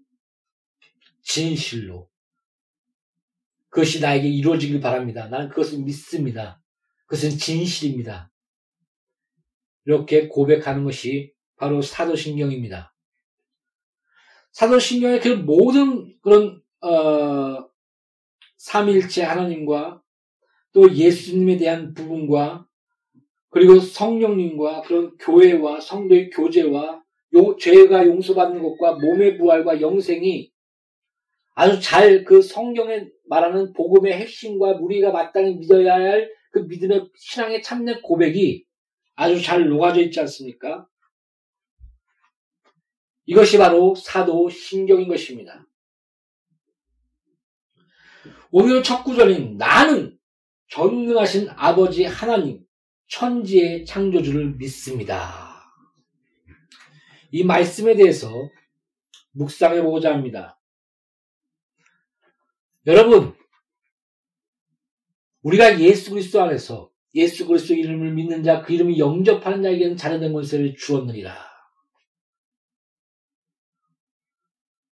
[1.22, 2.10] 진실로.
[3.68, 5.28] 그것이 나에게 이루어지길 바랍니다.
[5.28, 6.60] 나는 그것을 믿습니다.
[7.06, 8.32] 그것은 진실입니다.
[9.84, 12.95] 이렇게 고백하는 것이 바로 사도신경입니다.
[14.56, 17.68] 사도신경의 그 모든 그런 어,
[18.56, 20.02] 삼일체 하나님과
[20.72, 22.66] 또 예수님에 대한 부분과
[23.50, 27.02] 그리고 성령님과 그런 교회와 성도의 교제와
[27.34, 30.50] 용, 죄가 용서받는 것과 몸의 부활과 영생이
[31.54, 38.00] 아주 잘 그 성경에 말하는 복음의 핵심과 우리가 마땅히 믿어야 할 그 믿음의 신앙의 참된
[38.00, 38.64] 고백이
[39.14, 40.86] 아주 잘 녹아져 있지 않습니까?
[43.26, 45.66] 이것이 바로 사도 신경인 것입니다.
[48.50, 50.16] 오늘 첫 구절인 나는
[50.68, 52.64] 전능하신 아버지 하나님,
[53.08, 55.62] 천지의 창조주를 믿습니다.
[57.30, 58.30] 이 말씀에 대해서
[59.32, 60.58] 묵상해 보고자 합니다.
[62.86, 63.34] 여러분,
[65.42, 70.76] 우리가 예수 그리스도 안에서 예수 그리스도 이름을 믿는 자, 그 이름이 영접하는 자에게는 자녀된 권세를
[70.76, 71.55] 주었느니라.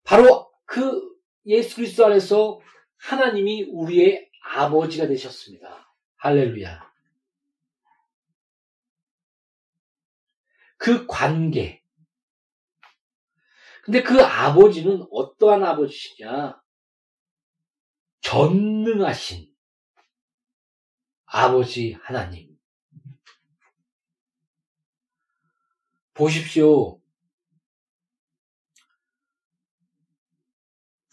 [0.04, 1.14] 바로 그
[1.46, 2.60] 예수 그리스도 안에서
[2.98, 5.94] 하나님이 우리의 아버지가 되셨습니다.
[6.16, 6.92] 할렐루야.
[10.76, 11.82] 그 관계.
[13.82, 16.62] 근데 그 아버지는 어떠한 아버지냐?
[18.20, 19.54] 전능하신
[21.26, 22.56] 아버지 하나님.
[26.14, 27.03] 보십시오.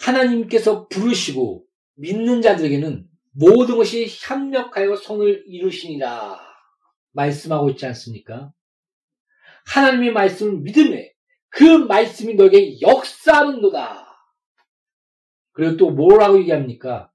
[0.02, 6.40] 하나님께서 부르시고 믿는 자들에게는 모든 것이 협력하여 손을 이루시니라
[7.12, 8.52] 말씀하고 있지 않습니까?
[9.66, 11.14] 하나님의 말씀을 믿음에
[11.50, 14.08] 그 말씀이 너에게 역사하는도다.
[15.54, 17.12] 그리고 또 뭐라고 얘기합니까?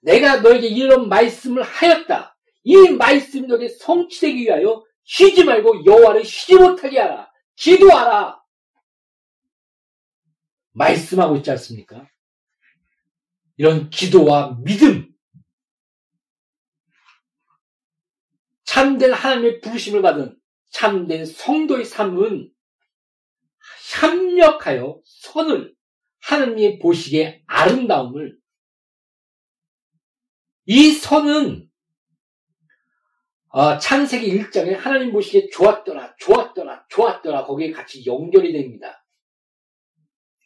[0.00, 2.36] 내가 너에게 이런 말씀을 하였다.
[2.62, 7.30] 이 말씀이 너에게 성취되기 위하여 쉬지 말고 여호와를 쉬지 못하게 하라.
[7.56, 8.40] 기도하라.
[10.72, 12.08] 말씀하고 있지 않습니까?
[13.60, 15.12] 이런 기도와 믿음,
[18.64, 20.34] 참된 하나님의 부르심을 받은
[20.70, 22.50] 참된 성도의 삶은
[24.00, 25.74] 협력하여 선을
[26.22, 28.38] 하나님의 보시기에 아름다움을
[30.64, 31.68] 이 선은
[33.48, 37.44] 어, 창세기 1장에 하나님 보시기에 좋았더라, 좋았더라, 좋았더라.
[37.44, 39.04] 거기에 같이 연결이 됩니다.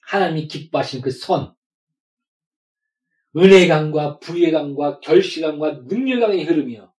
[0.08, 1.54] 하나님이 기뻐하신 그 선,
[3.36, 6.92] 은혜 강과 부의 강과 결시 강과 능력 강의 흐름이요.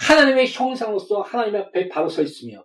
[0.00, 2.64] 하나님의 형상으로서 하나님 앞에 바로 서 있으며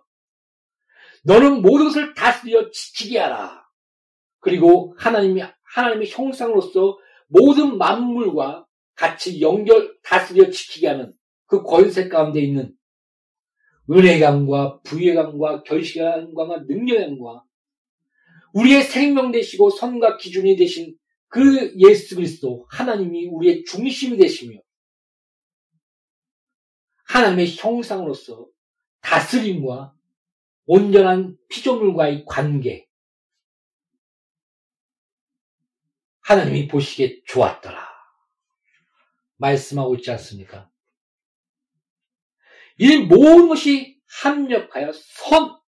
[1.24, 3.64] 너는 모든 것을 다스려 지키게 하라.
[4.40, 5.42] 그리고 하나님이
[5.74, 11.12] 하나님의 형상으로서 모든 만물과 같이 연결 다스려 지키게 하는
[11.46, 12.74] 그 권세 가운데 있는
[13.90, 17.44] 은혜감과 부혜감과 결시감과 능력감과
[18.54, 20.96] 우리의 생명 되시고 선과 기준이 되신
[21.34, 24.60] 그 예수 그리스도 하나님이 우리의 중심이 되시며
[27.06, 28.46] 하나님의 형상으로서
[29.00, 29.96] 다스림과
[30.66, 32.88] 온전한 피조물과의 관계
[36.20, 37.84] 하나님이 보시기에 좋았더라.
[39.38, 40.70] 말씀하고 있지 않습니까?
[42.78, 45.58] 이 모든 것이 합력하여 선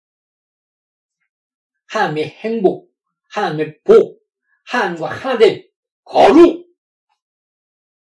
[1.89, 2.95] 하나님의 행복,
[3.31, 4.26] 하나님의 복,
[4.67, 5.69] 하나님과 하나 된
[6.05, 6.67] 거룩,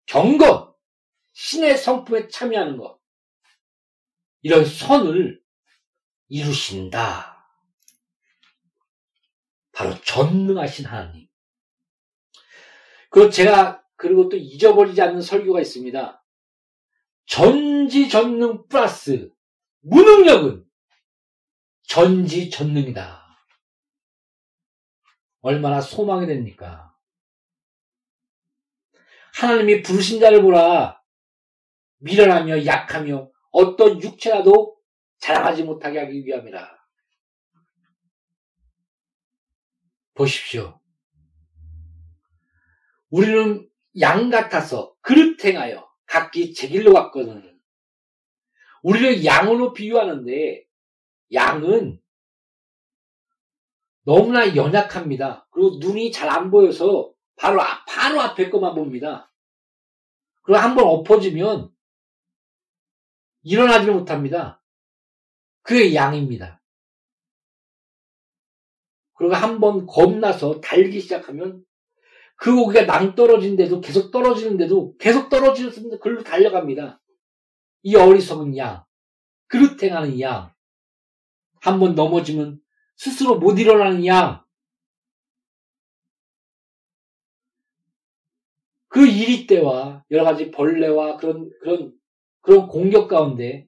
[0.06, 0.72] 경건,
[1.32, 3.00] 신의 성품에 참여하는 것.
[4.42, 5.42] 이런 선을
[6.28, 7.46] 이루신다.
[9.72, 11.28] 바로 전능하신 하나님.
[13.08, 16.24] 그 제가 그리고 또 잊어버리지 않는 설교가 있습니다.
[17.26, 19.30] 전지전능 플러스
[19.80, 20.66] 무능력은
[21.84, 23.21] 전지전능이다.
[25.42, 26.96] 얼마나 소망이 됩니까?
[29.34, 31.02] 하나님이 부르신 자를 보라.
[31.98, 34.76] 미련하며 약하며 어떤 육체라도
[35.18, 36.82] 자랑하지 못하게 하기 위함이라.
[40.14, 40.80] 보십시오.
[43.10, 43.68] 우리는
[44.00, 47.60] 양 같아서 그릇 행하여 각기 제 길로 갔거든.
[48.82, 50.64] 우리를 양으로 비유하는데
[51.32, 52.01] 양은
[54.04, 55.46] 너무나 연약합니다.
[55.50, 59.32] 그리고 눈이 잘 안 보여서 바로, 바로 앞에 것만 봅니다.
[60.42, 61.70] 그리고 한번 엎어지면
[63.42, 64.62] 일어나지 못합니다.
[65.62, 66.60] 그게 양입니다.
[69.14, 71.64] 그리고 한번 겁나서 달기 시작하면
[72.36, 77.00] 그 고기가 낭떨어진데도 계속 떨어지는데도 계속 떨어지는데 글로 달려갑니다.
[77.82, 78.84] 이 어리석은 양,
[79.46, 80.52] 그릇 행하는 양,
[81.60, 82.60] 한번 넘어지면
[82.96, 84.44] 스스로 못 일어나는 양,
[88.88, 91.98] 그 이리 때와 여러 가지 벌레와 그런, 그런,
[92.42, 93.66] 그런 공격 가운데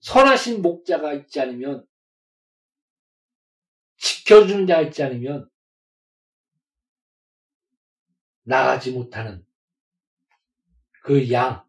[0.00, 1.84] 선하신 목자가 있지 않으면
[3.96, 5.50] 지켜주는 자가 있지 않으면
[8.44, 9.44] 나가지 못하는
[11.02, 11.64] 그 양.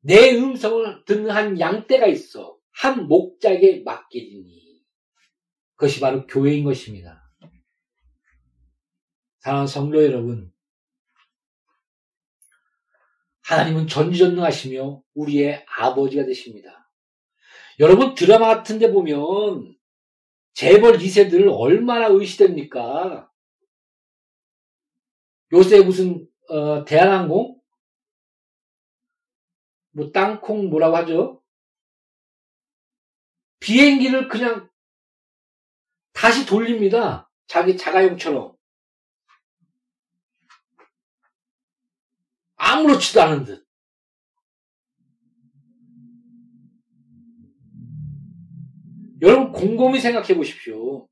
[0.00, 2.58] 내 음성을 듣는 한 양떼가 있어.
[2.72, 4.82] 한 목자에게 맡기리니.
[5.74, 7.30] 그것이 바로 교회인 것입니다.
[9.38, 10.52] 사랑하는 성도 여러분.
[13.42, 16.88] 하나님은 전지전능하시며 우리의 아버지가 되십니다.
[17.80, 19.74] 여러분 드라마 같은데 보면
[20.52, 23.30] 재벌 2세들 얼마나 의시됩니까?
[25.52, 27.49] 요새 무슨 어, 대한항공
[29.92, 31.42] 뭐 땅콩 뭐라고 하죠?
[33.60, 34.70] 비행기를 그냥
[36.12, 37.30] 다시 돌립니다.
[37.46, 38.56] 자기 자가용처럼.
[42.56, 43.66] 아무렇지도 않은 듯.
[49.22, 51.08] 여러분 곰곰이 생각해 보십시오.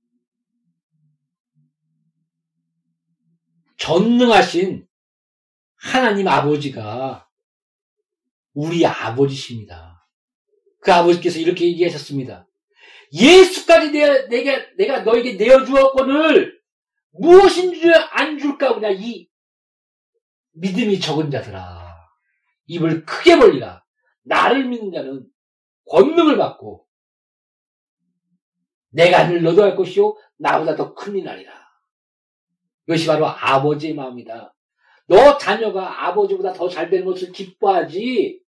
[3.77, 4.89] 전능하신
[5.77, 7.28] 하나님 아버지가
[8.59, 10.05] 우리 아버지십니다.
[10.81, 12.49] 그 아버지께서 이렇게 얘기하셨습니다.
[13.13, 16.61] 예수까지 내가, 내가, 내가 너에게 내어주었거늘
[17.13, 19.29] 무엇인 줄 안 줄까 보냐, 이
[20.55, 21.87] 믿음이 적은 자들아.
[22.67, 23.85] 입을 크게 벌리라.
[24.25, 25.25] 나를 믿는 자는
[25.89, 26.85] 권능을 받고
[28.91, 31.53] 내가 하늘 너도 할 것이요 나보다 더 큰일 나리라.
[32.89, 34.53] 이것이 바로 아버지의 마음이다.
[35.07, 38.43] 너 자녀가 아버지보다 더 잘 되는 것을 기뻐하지.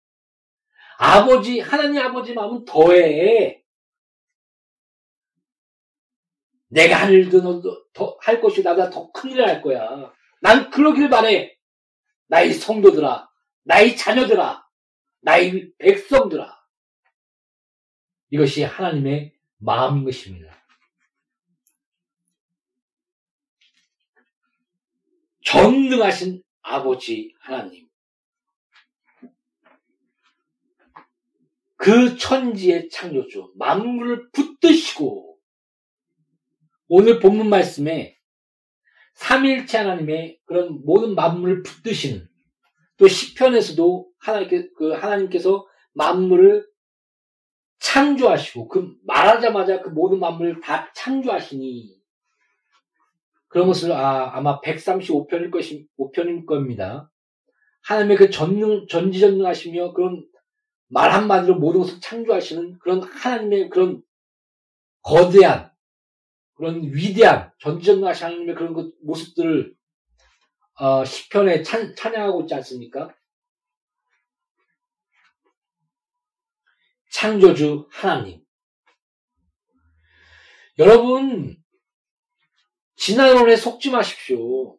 [0.98, 3.62] 아버지, 하나님 아버지 마음은 더해.
[6.70, 7.30] 내가 하늘
[7.94, 10.12] 더할 것이 나보다 더 큰 일을 할 거야.
[10.40, 11.56] 난 그러길 바래.
[12.26, 13.30] 나의 성도들아,
[13.62, 14.66] 나의 자녀들아,
[15.20, 16.58] 나의 백성들아.
[18.30, 20.52] 이것이 하나님의 마음인 것입니다.
[25.44, 27.87] 전능하신 아버지 하나님.
[31.78, 35.38] 그 천지의 창조주, 만물을 붙드시고,
[36.88, 38.16] 오늘 본문 말씀에
[39.14, 42.28] 삼일체 하나님의 그런 모든 만물을 붙드시는,
[42.96, 46.66] 또 시편에서도 하나님께, 그 하나님께서 만물을
[47.78, 51.96] 창조하시고, 그 말하자마자 그 모든 만물을 다 창조하시니,
[53.46, 57.10] 그런 것을 아, 아마 135편일 것이 5편일 겁니다.
[57.84, 60.26] 하나님의 그 전능 전지전능하시며 그런
[60.88, 64.02] 말 한마디로 모든 것을 창조하시는 그런 하나님의 그런
[65.02, 65.70] 거대한
[66.54, 69.74] 그런 위대한 전지전능하신 하나님의 그런 그 모습들을
[70.80, 73.14] 어, 시편에 찬, 찬양하고 있지 않습니까?
[77.10, 78.44] 창조주 하나님.
[80.78, 81.56] 여러분,
[82.96, 84.78] 지난원에 속지 마십시오.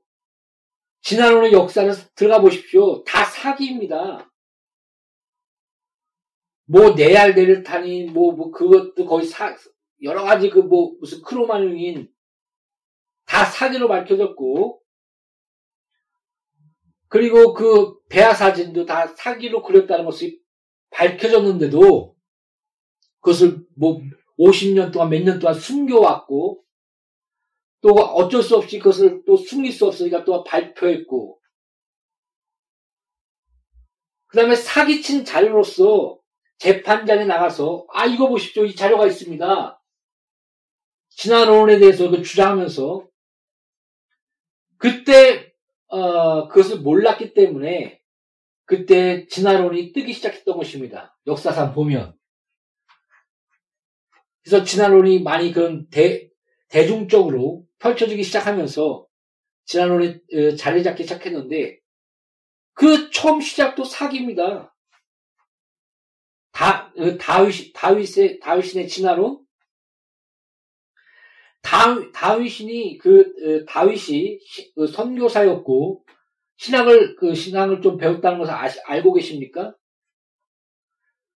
[1.02, 3.04] 지난원의 역사를 들어가 보십시오.
[3.04, 4.30] 다 사기입니다.
[6.72, 9.56] 뭐, 네알데를 타니, 뭐, 뭐, 그것도 거의 사,
[10.04, 12.08] 여러 가지 그 뭐, 무슨 크로마뇽인
[13.26, 14.80] 다 사기로 밝혀졌고,
[17.08, 20.40] 그리고 그 배아 사진도 다 사기로 그렸다는 것이
[20.92, 22.16] 밝혀졌는데도,
[23.20, 24.00] 그것을 뭐,
[24.38, 26.64] 50년 동안 몇 년 동안 숨겨왔고,
[27.82, 31.42] 또 어쩔 수 없이 그것을 또 숨길 수 없으니까 또 발표했고,
[34.28, 36.19] 그 다음에 사기친 자료로서
[36.60, 38.66] 재판장에 나가서, 아, 이거 보십시오.
[38.66, 39.82] 이 자료가 있습니다.
[41.10, 43.08] 진화론에 대해서 그 주장하면서,
[44.78, 45.54] 그때,
[45.88, 48.00] 어, 그것을 몰랐기 때문에,
[48.66, 51.18] 그때 진화론이 뜨기 시작했던 것입니다.
[51.26, 52.14] 역사상 보면.
[54.44, 56.30] 그래서 진화론이 많이 그런 대,
[56.70, 59.08] 대중적으로 펼쳐지기 시작하면서
[59.66, 61.80] 진화론이 어, 자리 잡기 시작했는데
[62.74, 64.76] 그 처음 시작도 사기입니다.
[66.60, 69.40] 다, 어, 다윗, 다윗의, 다윗신의 진화론?
[71.62, 71.96] 다,
[72.98, 74.40] 그, 어, 다윗이
[74.76, 76.04] 그 선교사였고,
[76.58, 79.74] 신앙을, 그 신앙을 좀 배웠다는 것을 아시, 알고 계십니까?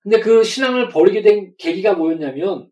[0.01, 2.69] 근데 그 신앙을 버리게 된 계기가 뭐였냐면,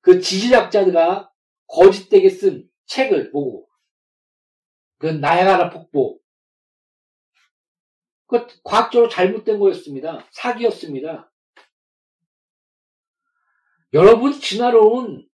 [0.00, 1.30] 그 지질학자가
[1.68, 3.68] 거짓되게 쓴 책을 보고
[4.98, 6.18] 그 나야가라 폭포
[8.26, 10.26] 그 과학적으로 잘못된 거였습니다.
[10.32, 11.30] 사기였습니다.
[13.94, 15.26] 여러분 진화론은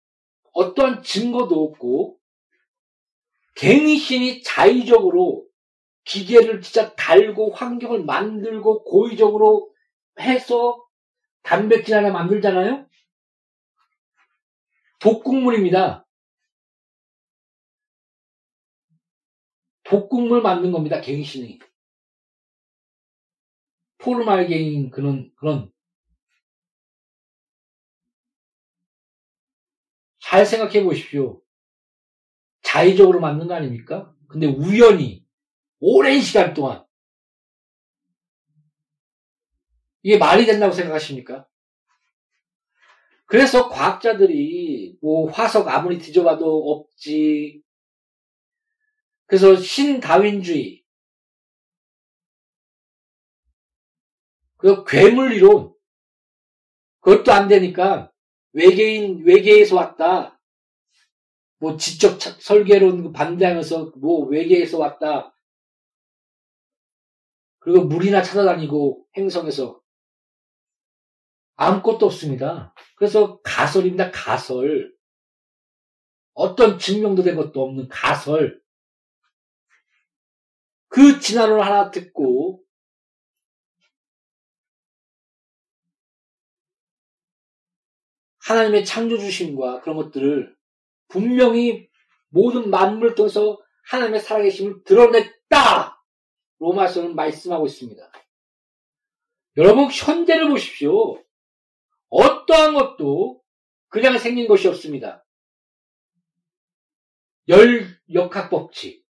[0.53, 2.19] 어떠한 증거도 없고
[3.55, 5.47] 갱이신이 자의적으로
[6.03, 9.73] 기계를 진짜 달고 환경을 만들고 고의적으로
[10.19, 10.85] 해서
[11.41, 12.87] 단백질 하나 만들잖아요?
[14.99, 16.05] 독국물입니다.
[19.83, 21.01] 독국물 만든 겁니다.
[21.01, 21.59] 갱신이.
[23.97, 25.71] 포르말갱인 그런 그런
[30.31, 31.41] 잘 생각해 보십시오.
[32.61, 34.15] 자의적으로 만든 거 아닙니까?
[34.29, 35.25] 근데 우연히
[35.81, 36.85] 오랜 시간 동안
[40.03, 41.49] 이게 말이 된다고 생각하십니까?
[43.25, 47.61] 그래서 과학자들이 뭐 화석 아무리 뒤져봐도 없지
[49.25, 50.85] 그래서 신다윈주의,
[54.55, 55.73] 그 괴물 이론,
[57.01, 58.10] 그것도 안 되니까
[58.53, 60.39] 외계인, 외계에서 왔다.
[61.59, 65.33] 뭐 지적 설계론 반대하면서 뭐 외계에서 왔다.
[67.59, 69.79] 그리고 물이나 찾아다니고 행성에서
[71.55, 72.73] 아무것도 없습니다.
[72.95, 74.09] 그래서 가설입니다.
[74.11, 74.91] 가설.
[76.33, 78.59] 어떤 증명도 된 것도 없는 가설.
[80.87, 82.60] 그 진화를 하나 듣고
[88.45, 90.55] 하나님의 창조주심과 그런 것들을
[91.07, 91.89] 분명히
[92.29, 96.03] 모든 만물을 통해서 하나님의 살아계심을 드러냈다!
[96.59, 98.11] 로마서는 말씀하고 있습니다.
[99.57, 101.21] 여러분, 현재를 보십시오.
[102.09, 103.41] 어떠한 것도
[103.89, 105.25] 그냥 생긴 것이 없습니다.
[107.47, 109.05] 열 역학 법칙,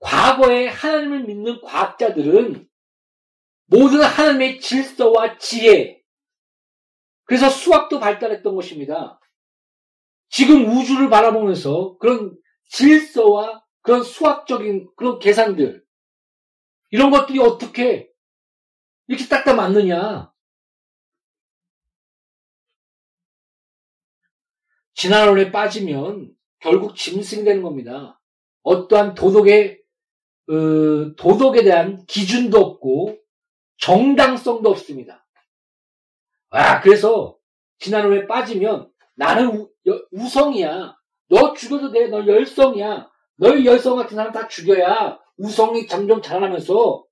[0.00, 2.68] 과거에 하나님을 믿는 과학자들은
[3.66, 5.99] 모든 하나님의 질서와 지혜,
[7.30, 9.20] 그래서 수학도 발달했던 것입니다.
[10.30, 12.36] 지금 우주를 바라보면서 그런
[12.70, 15.84] 질서와 그런 수학적인 그런 계산들,
[16.90, 18.10] 이런 것들이 어떻게
[19.06, 20.32] 이렇게 딱딱 맞느냐.
[24.94, 28.20] 진화론에 빠지면 결국 짐승이 되는 겁니다.
[28.62, 29.80] 어떠한 도덕의
[30.48, 33.20] 어, 도덕에 대한 기준도 없고
[33.76, 35.19] 정당성도 없습니다.
[36.50, 37.36] 아, 그래서
[37.78, 39.70] 지난번에 빠지면 나는 우,
[40.12, 40.96] 우성이야.
[41.28, 42.08] 너 죽여도 돼.
[42.08, 43.08] 너 열성이야.
[43.36, 47.04] 너희 열성 같은 사람 다 죽여야 우성이 점점 자라나면서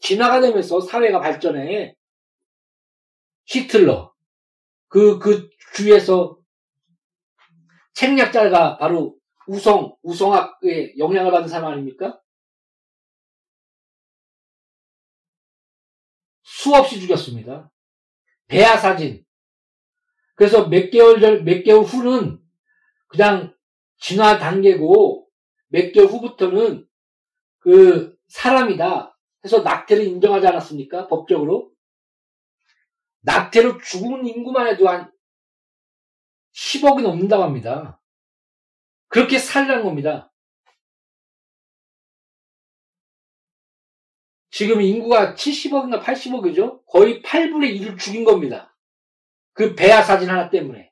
[0.00, 1.94] 진화가 되면서 사회가 발전해.
[3.46, 4.12] 히틀러.
[4.88, 6.38] 그, 그 주위에서
[7.94, 9.16] 책략자가 바로
[9.46, 12.20] 우성, 우성학의 영향을 받은 사람 아닙니까?
[16.42, 17.70] 수없이 죽였습니다.
[18.48, 19.24] 배아 사진.
[20.34, 22.40] 그래서 몇 개월 전, 몇 개월 후는
[23.08, 23.54] 그냥
[23.98, 25.28] 진화 단계고
[25.68, 26.86] 몇 개월 후부터는
[27.58, 29.18] 그 사람이다.
[29.44, 31.06] 해서 낙태를 인정하지 않았습니까?
[31.08, 31.72] 법적으로.
[33.22, 35.10] 낙태로 죽은 인구만 해도 한
[36.54, 38.00] 10억이 넘는다고 합니다.
[39.08, 40.32] 그렇게 살란 겁니다.
[44.56, 46.86] 지금 인구가 70억인가 80억이죠?
[46.86, 48.74] 거의 8분의 1을 죽인 겁니다.
[49.52, 50.90] 그 배아 사진 하나 때문에.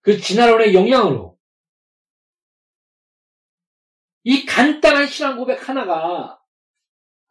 [0.00, 1.38] 그 진화론의 영향으로.
[4.22, 6.40] 이 간단한 신앙 고백 하나가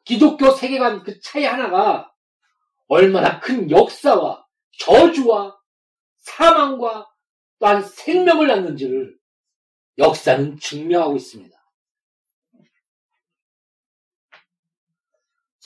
[0.03, 2.14] 기독교 세계관 그 차이 하나가
[2.88, 4.45] 얼마나 큰 역사와
[4.78, 5.60] 저주와
[6.18, 7.10] 사망과
[7.57, 9.18] 또한 생명을 낳는지를
[9.97, 11.59] 역사는 증명하고 있습니다.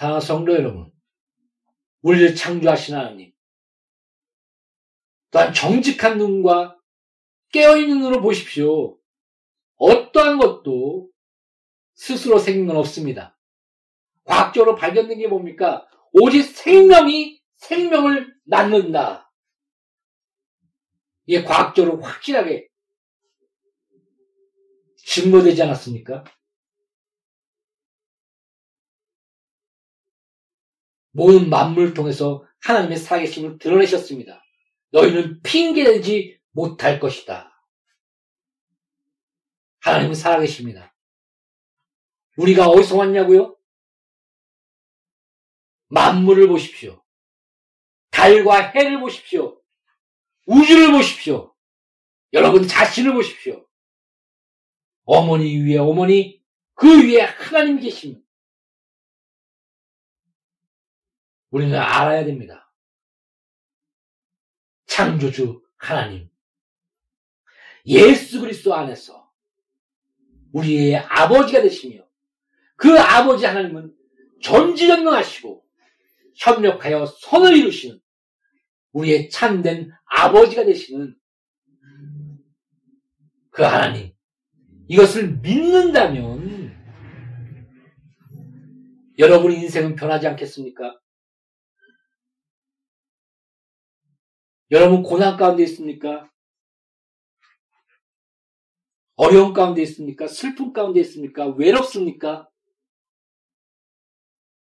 [0.04, 0.92] 사랑하는 성도 여러분,
[2.02, 3.32] 우리를 창조하신 하나님,
[5.32, 6.78] 또한 정직한 눈과
[7.54, 9.00] 깨어있는 눈으로 보십시오.
[9.78, 11.10] 어떠한 것도
[11.94, 12.38] 스스로
[12.68, 13.40] 건 없습니다.
[14.26, 15.88] 과학적으로 발견된 게 뭡니까?
[16.12, 19.32] 오직 생명이 생명을 낳는다.
[21.28, 22.68] 이게 과학적으로 확실하게
[24.98, 26.26] 증거되지 않았습니까?
[31.14, 34.44] 모든 만물을 통해서 하나님의 살아계심을 드러내셨습니다.
[34.92, 37.50] 너희는 핑계대지 못할 것이다.
[39.80, 40.96] 하나님은 살아계십니다.
[42.38, 43.58] 우리가 어디서 왔냐고요?
[45.88, 47.04] 만물을 보십시오.
[48.10, 49.62] 달과 해를 보십시오.
[50.48, 51.54] 우주를 보십시오.
[52.34, 53.68] 여러분 자신을 보십시오.
[55.06, 56.42] 어머니 위에 어머니,
[56.74, 58.23] 그 위에 하나님 계십니다.
[61.54, 62.74] 우리는 알아야 됩니다.
[64.88, 66.28] 창조주 하나님.
[67.86, 69.32] 예수 그리스도 안에서
[70.52, 72.08] 우리의 아버지가 되시며
[72.76, 73.96] 그 아버지 하나님은
[74.42, 75.64] 전지전능하시고
[76.38, 78.02] 협력하여 선을 이루시는
[78.94, 81.16] 우리의 참된 아버지가 되시는
[83.52, 84.12] 그 하나님.
[84.88, 86.74] 이것을 믿는다면
[89.20, 91.03] 여러분 인생은 변하지 않겠습니까?
[94.74, 96.32] 여러분 고난 가운데 있습니까?
[99.16, 100.26] 어려움 가운데 있습니까?
[100.26, 101.46] 슬픔 가운데 있습니까?
[101.46, 102.50] 외롭습니까?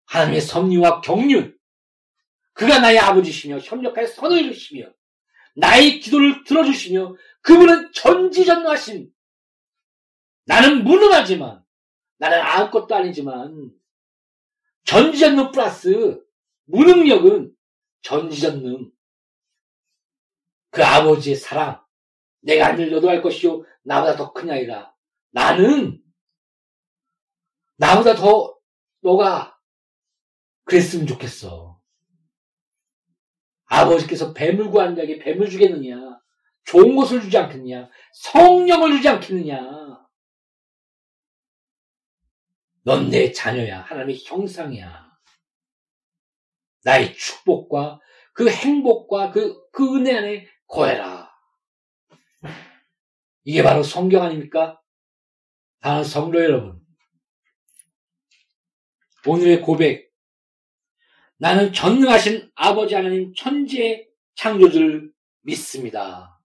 [0.06, 1.58] 하나님의 섭리와 경륜,
[2.52, 4.88] 그가 나의 아버지시며 협력하여 선을 이루시며
[5.56, 9.10] 나의 기도를 들어주시며 그분은 전지전능하신
[10.44, 11.64] 나는 무능하지만
[12.18, 13.72] 나는 아무것도 아니지만
[14.84, 16.24] 전지전능 플러스
[16.66, 17.52] 무능력은
[18.02, 18.92] 전지전능
[20.70, 21.82] 그 아버지의 사랑
[22.40, 24.92] 내가 늘려도 할 것이요 나보다 더 크냐이라
[25.30, 26.02] 나는
[27.76, 28.58] 나보다 더
[29.00, 29.58] 너가
[30.64, 31.80] 그랬으면 좋겠어.
[33.66, 36.20] 아버지께서 뱀을 구한 자에게 뱀을 주겠느냐?
[36.64, 37.88] 좋은 것을 주지 않겠느냐?
[38.12, 40.06] 성령을 주지 않겠느냐?
[42.84, 43.82] 넌 내 자녀야.
[43.82, 45.08] 하나님의 형상이야.
[46.84, 48.00] 나의 축복과
[48.32, 51.28] 그 행복과 그, 그 은혜 안에 거해라.
[53.44, 54.80] 이게 바로 성경 아닙니까?
[55.80, 56.80] 다른 성도 여러분.
[59.26, 60.12] 오늘의 고백.
[61.38, 65.12] 나는 전능하신 아버지 하나님 천지의 창조주를
[65.42, 66.40] 믿습니다.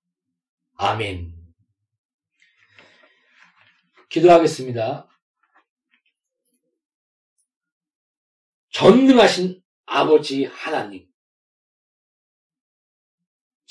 [0.76, 1.34] 아멘.
[4.10, 5.08] 기도하겠습니다.
[8.70, 11.13] 전능하신 아버지 하나님.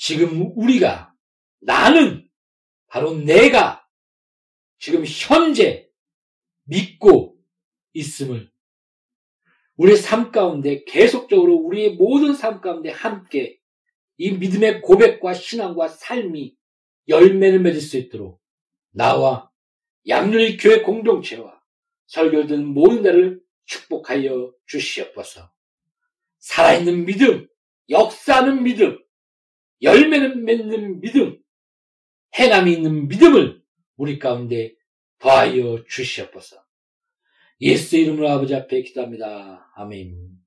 [0.05, 1.15] 지금 우리가,
[1.61, 2.29] 나는,
[2.87, 3.87] 바로 내가
[4.77, 5.89] 지금 현재
[6.65, 7.37] 믿고
[7.93, 8.51] 있음을
[9.77, 13.57] 우리 삶 가운데 계속적으로 우리의 모든 삶 가운데 함께
[14.17, 16.53] 이 믿음의 고백과 신앙과 삶이
[17.07, 18.41] 열매를 맺을 수 있도록
[18.91, 19.49] 나와
[20.09, 21.61] 양률 교회 공동체와
[22.07, 25.49] 설교든 모든 자를 축복하여 주시옵소서.
[26.39, 27.47] 살아있는 믿음,
[27.87, 29.02] 역사하는 믿음,
[29.83, 31.37] 열매는 맺는 믿음,
[32.35, 33.61] 해남이 있는 믿음을
[33.97, 34.73] 우리 가운데
[35.19, 36.63] 더하여 주시옵소서.
[37.61, 39.71] 예수 이름으로 아버지 앞에 기도합니다.
[39.75, 40.43] 아멘.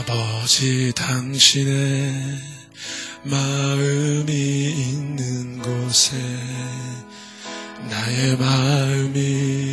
[0.00, 2.12] 아버지 당신의
[3.24, 6.16] 마음이 있는 곳에
[7.88, 9.69] 나의 마음이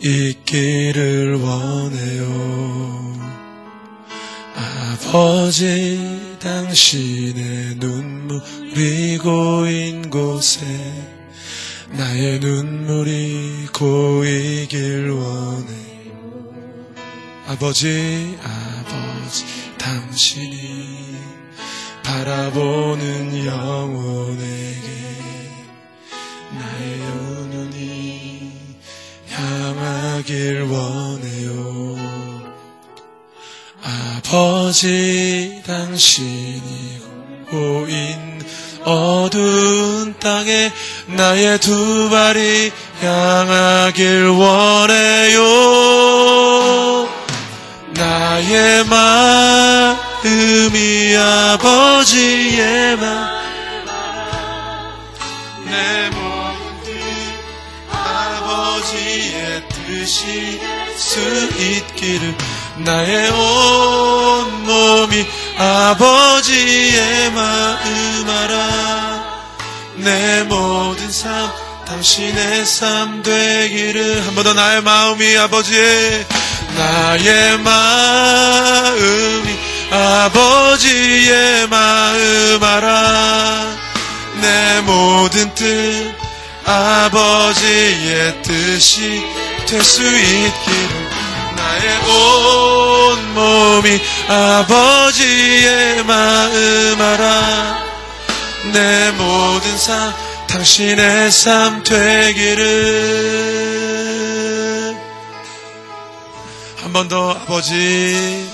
[0.00, 3.18] 있기를 원해요.
[4.54, 10.64] 아버지 당신의 눈물이 고인 곳에
[11.90, 15.66] 나의 눈물이 고이길 원해
[17.46, 19.44] 아버지 아버지
[19.78, 21.16] 당신이
[22.04, 24.88] 바라보는 영혼에게
[26.52, 27.27] 나의 향
[30.18, 31.96] 하길 원해요.
[33.84, 37.00] 아버지 당신이
[37.48, 38.42] 고인
[38.84, 40.72] 어두운 땅에
[41.06, 45.38] 나의 두 발이 향하길 원해요.
[47.94, 49.96] 나의 마
[51.16, 52.96] 아버지의
[55.66, 56.17] 마내
[60.08, 60.58] 뜻이
[60.96, 61.20] 수
[61.60, 62.34] 있기를
[62.78, 65.26] 나의 온 몸이
[65.58, 69.42] 아버지의 마음 알아
[69.96, 71.50] 내 모든 삶
[71.84, 76.26] 당신의 삶 되기를 한 번 더 나의 마음이 아버지의
[76.74, 79.58] 나의 마음이
[79.90, 83.76] 아버지의 마음 알아
[84.40, 86.17] 내 모든 뜻
[86.68, 89.22] 아버지의 뜻이
[89.66, 91.08] 될 수 있기를
[91.56, 97.78] 나의 온 몸이 아버지의 마음 알아
[98.72, 100.12] 내 모든 삶
[100.48, 102.66] 당신의 삶 되기를.
[106.82, 108.48] 한 번 더 아버지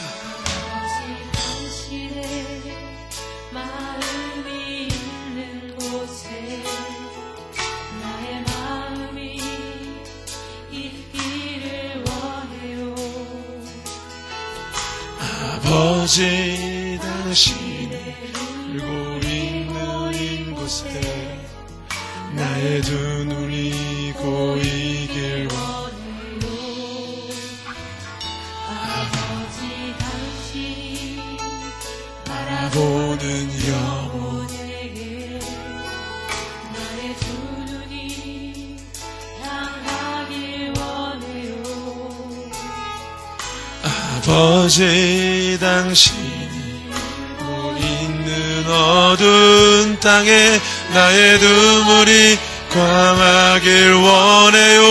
[16.04, 17.63] 아버지 당신
[50.04, 50.60] 땅에
[50.92, 52.38] 나의 눈물이
[52.70, 54.82] 광하길 원해요.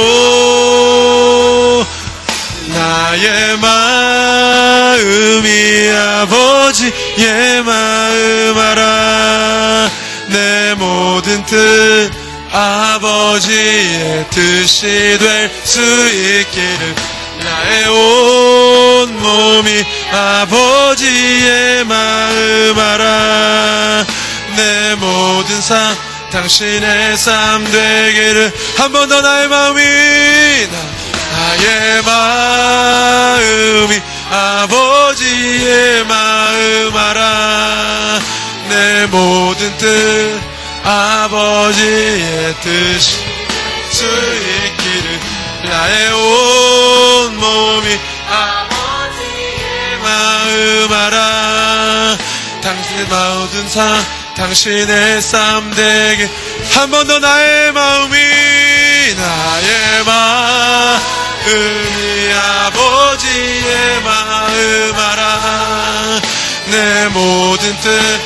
[2.73, 5.47] 나의 마음이
[5.91, 9.91] 아버지의 마음 알아.
[10.29, 12.11] 내 모든 뜻
[12.51, 16.95] 아버지의 뜻이 될 수 있기를.
[17.43, 24.05] 나의 온 몸이 아버지의 마음 알아
[24.55, 25.95] 내 모든 삶
[26.31, 29.81] 당신의 삶 되기를 한 번 더 나의 마음이
[31.33, 34.01] 나의 마음이
[34.31, 38.19] 아버지의 마음 알아.
[38.69, 40.41] 내 모든 뜻
[40.83, 43.17] 아버지의 뜻이
[43.91, 45.19] 수 있기를
[45.65, 47.99] 나의 온 몸이
[48.29, 52.17] 아버지의 마음 알아.
[52.61, 54.03] 당신의 모든 삶
[54.35, 56.29] 당신의 삶 되게
[56.73, 58.15] 한번 더 나의 마음이
[59.15, 66.21] 나의 마음이 아버지의 마음 알아.
[66.65, 68.21] 내 모든 뜻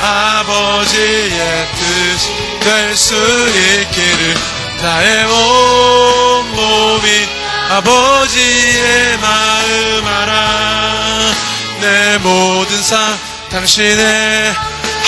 [0.00, 2.30] 아버지의 뜻이
[2.60, 4.34] 될 수 있기를
[4.82, 7.28] 나의 온 몸이
[7.70, 11.32] 아버지의 마음 알아.
[11.80, 13.18] 내 모든 삶
[13.50, 14.54] 당신의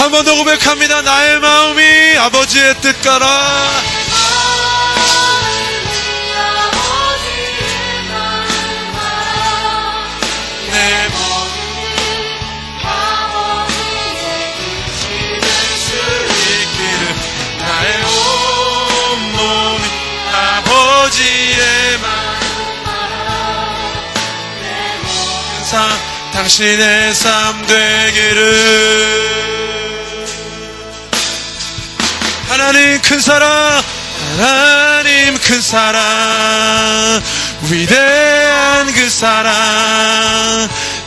[0.05, 1.01] 한 번 더 고백합니다.
[1.01, 3.25] 나의 마음이 아버지의 뜻 가라.
[10.71, 11.09] 내
[16.61, 17.03] 있기를
[17.61, 18.13] 나의 온
[19.33, 19.85] 몸이
[20.35, 21.65] 아버지의
[21.97, 22.13] 모든
[25.65, 25.73] 삶
[26.35, 29.44] 당신의 삶 되기를
[32.55, 33.83] 하나님 큰 사랑
[34.39, 37.21] 하나님 큰 사랑
[37.63, 39.53] 위대한 그 사랑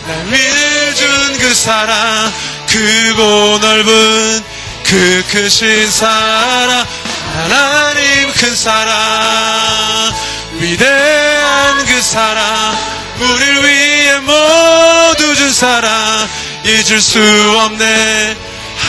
[0.08, 2.34] 날 위를 준그 사랑
[2.68, 4.44] 크고 넓은
[4.84, 6.86] 그 크신 사랑
[7.38, 8.94] 하나님 큰 사랑
[10.60, 12.78] 위대한 그 사랑
[13.22, 16.28] 우릴 위해 모두 준 사랑
[16.66, 17.22] 잊을 수
[17.64, 18.36] 없네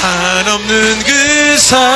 [0.01, 1.89] 한없는 그 사랑을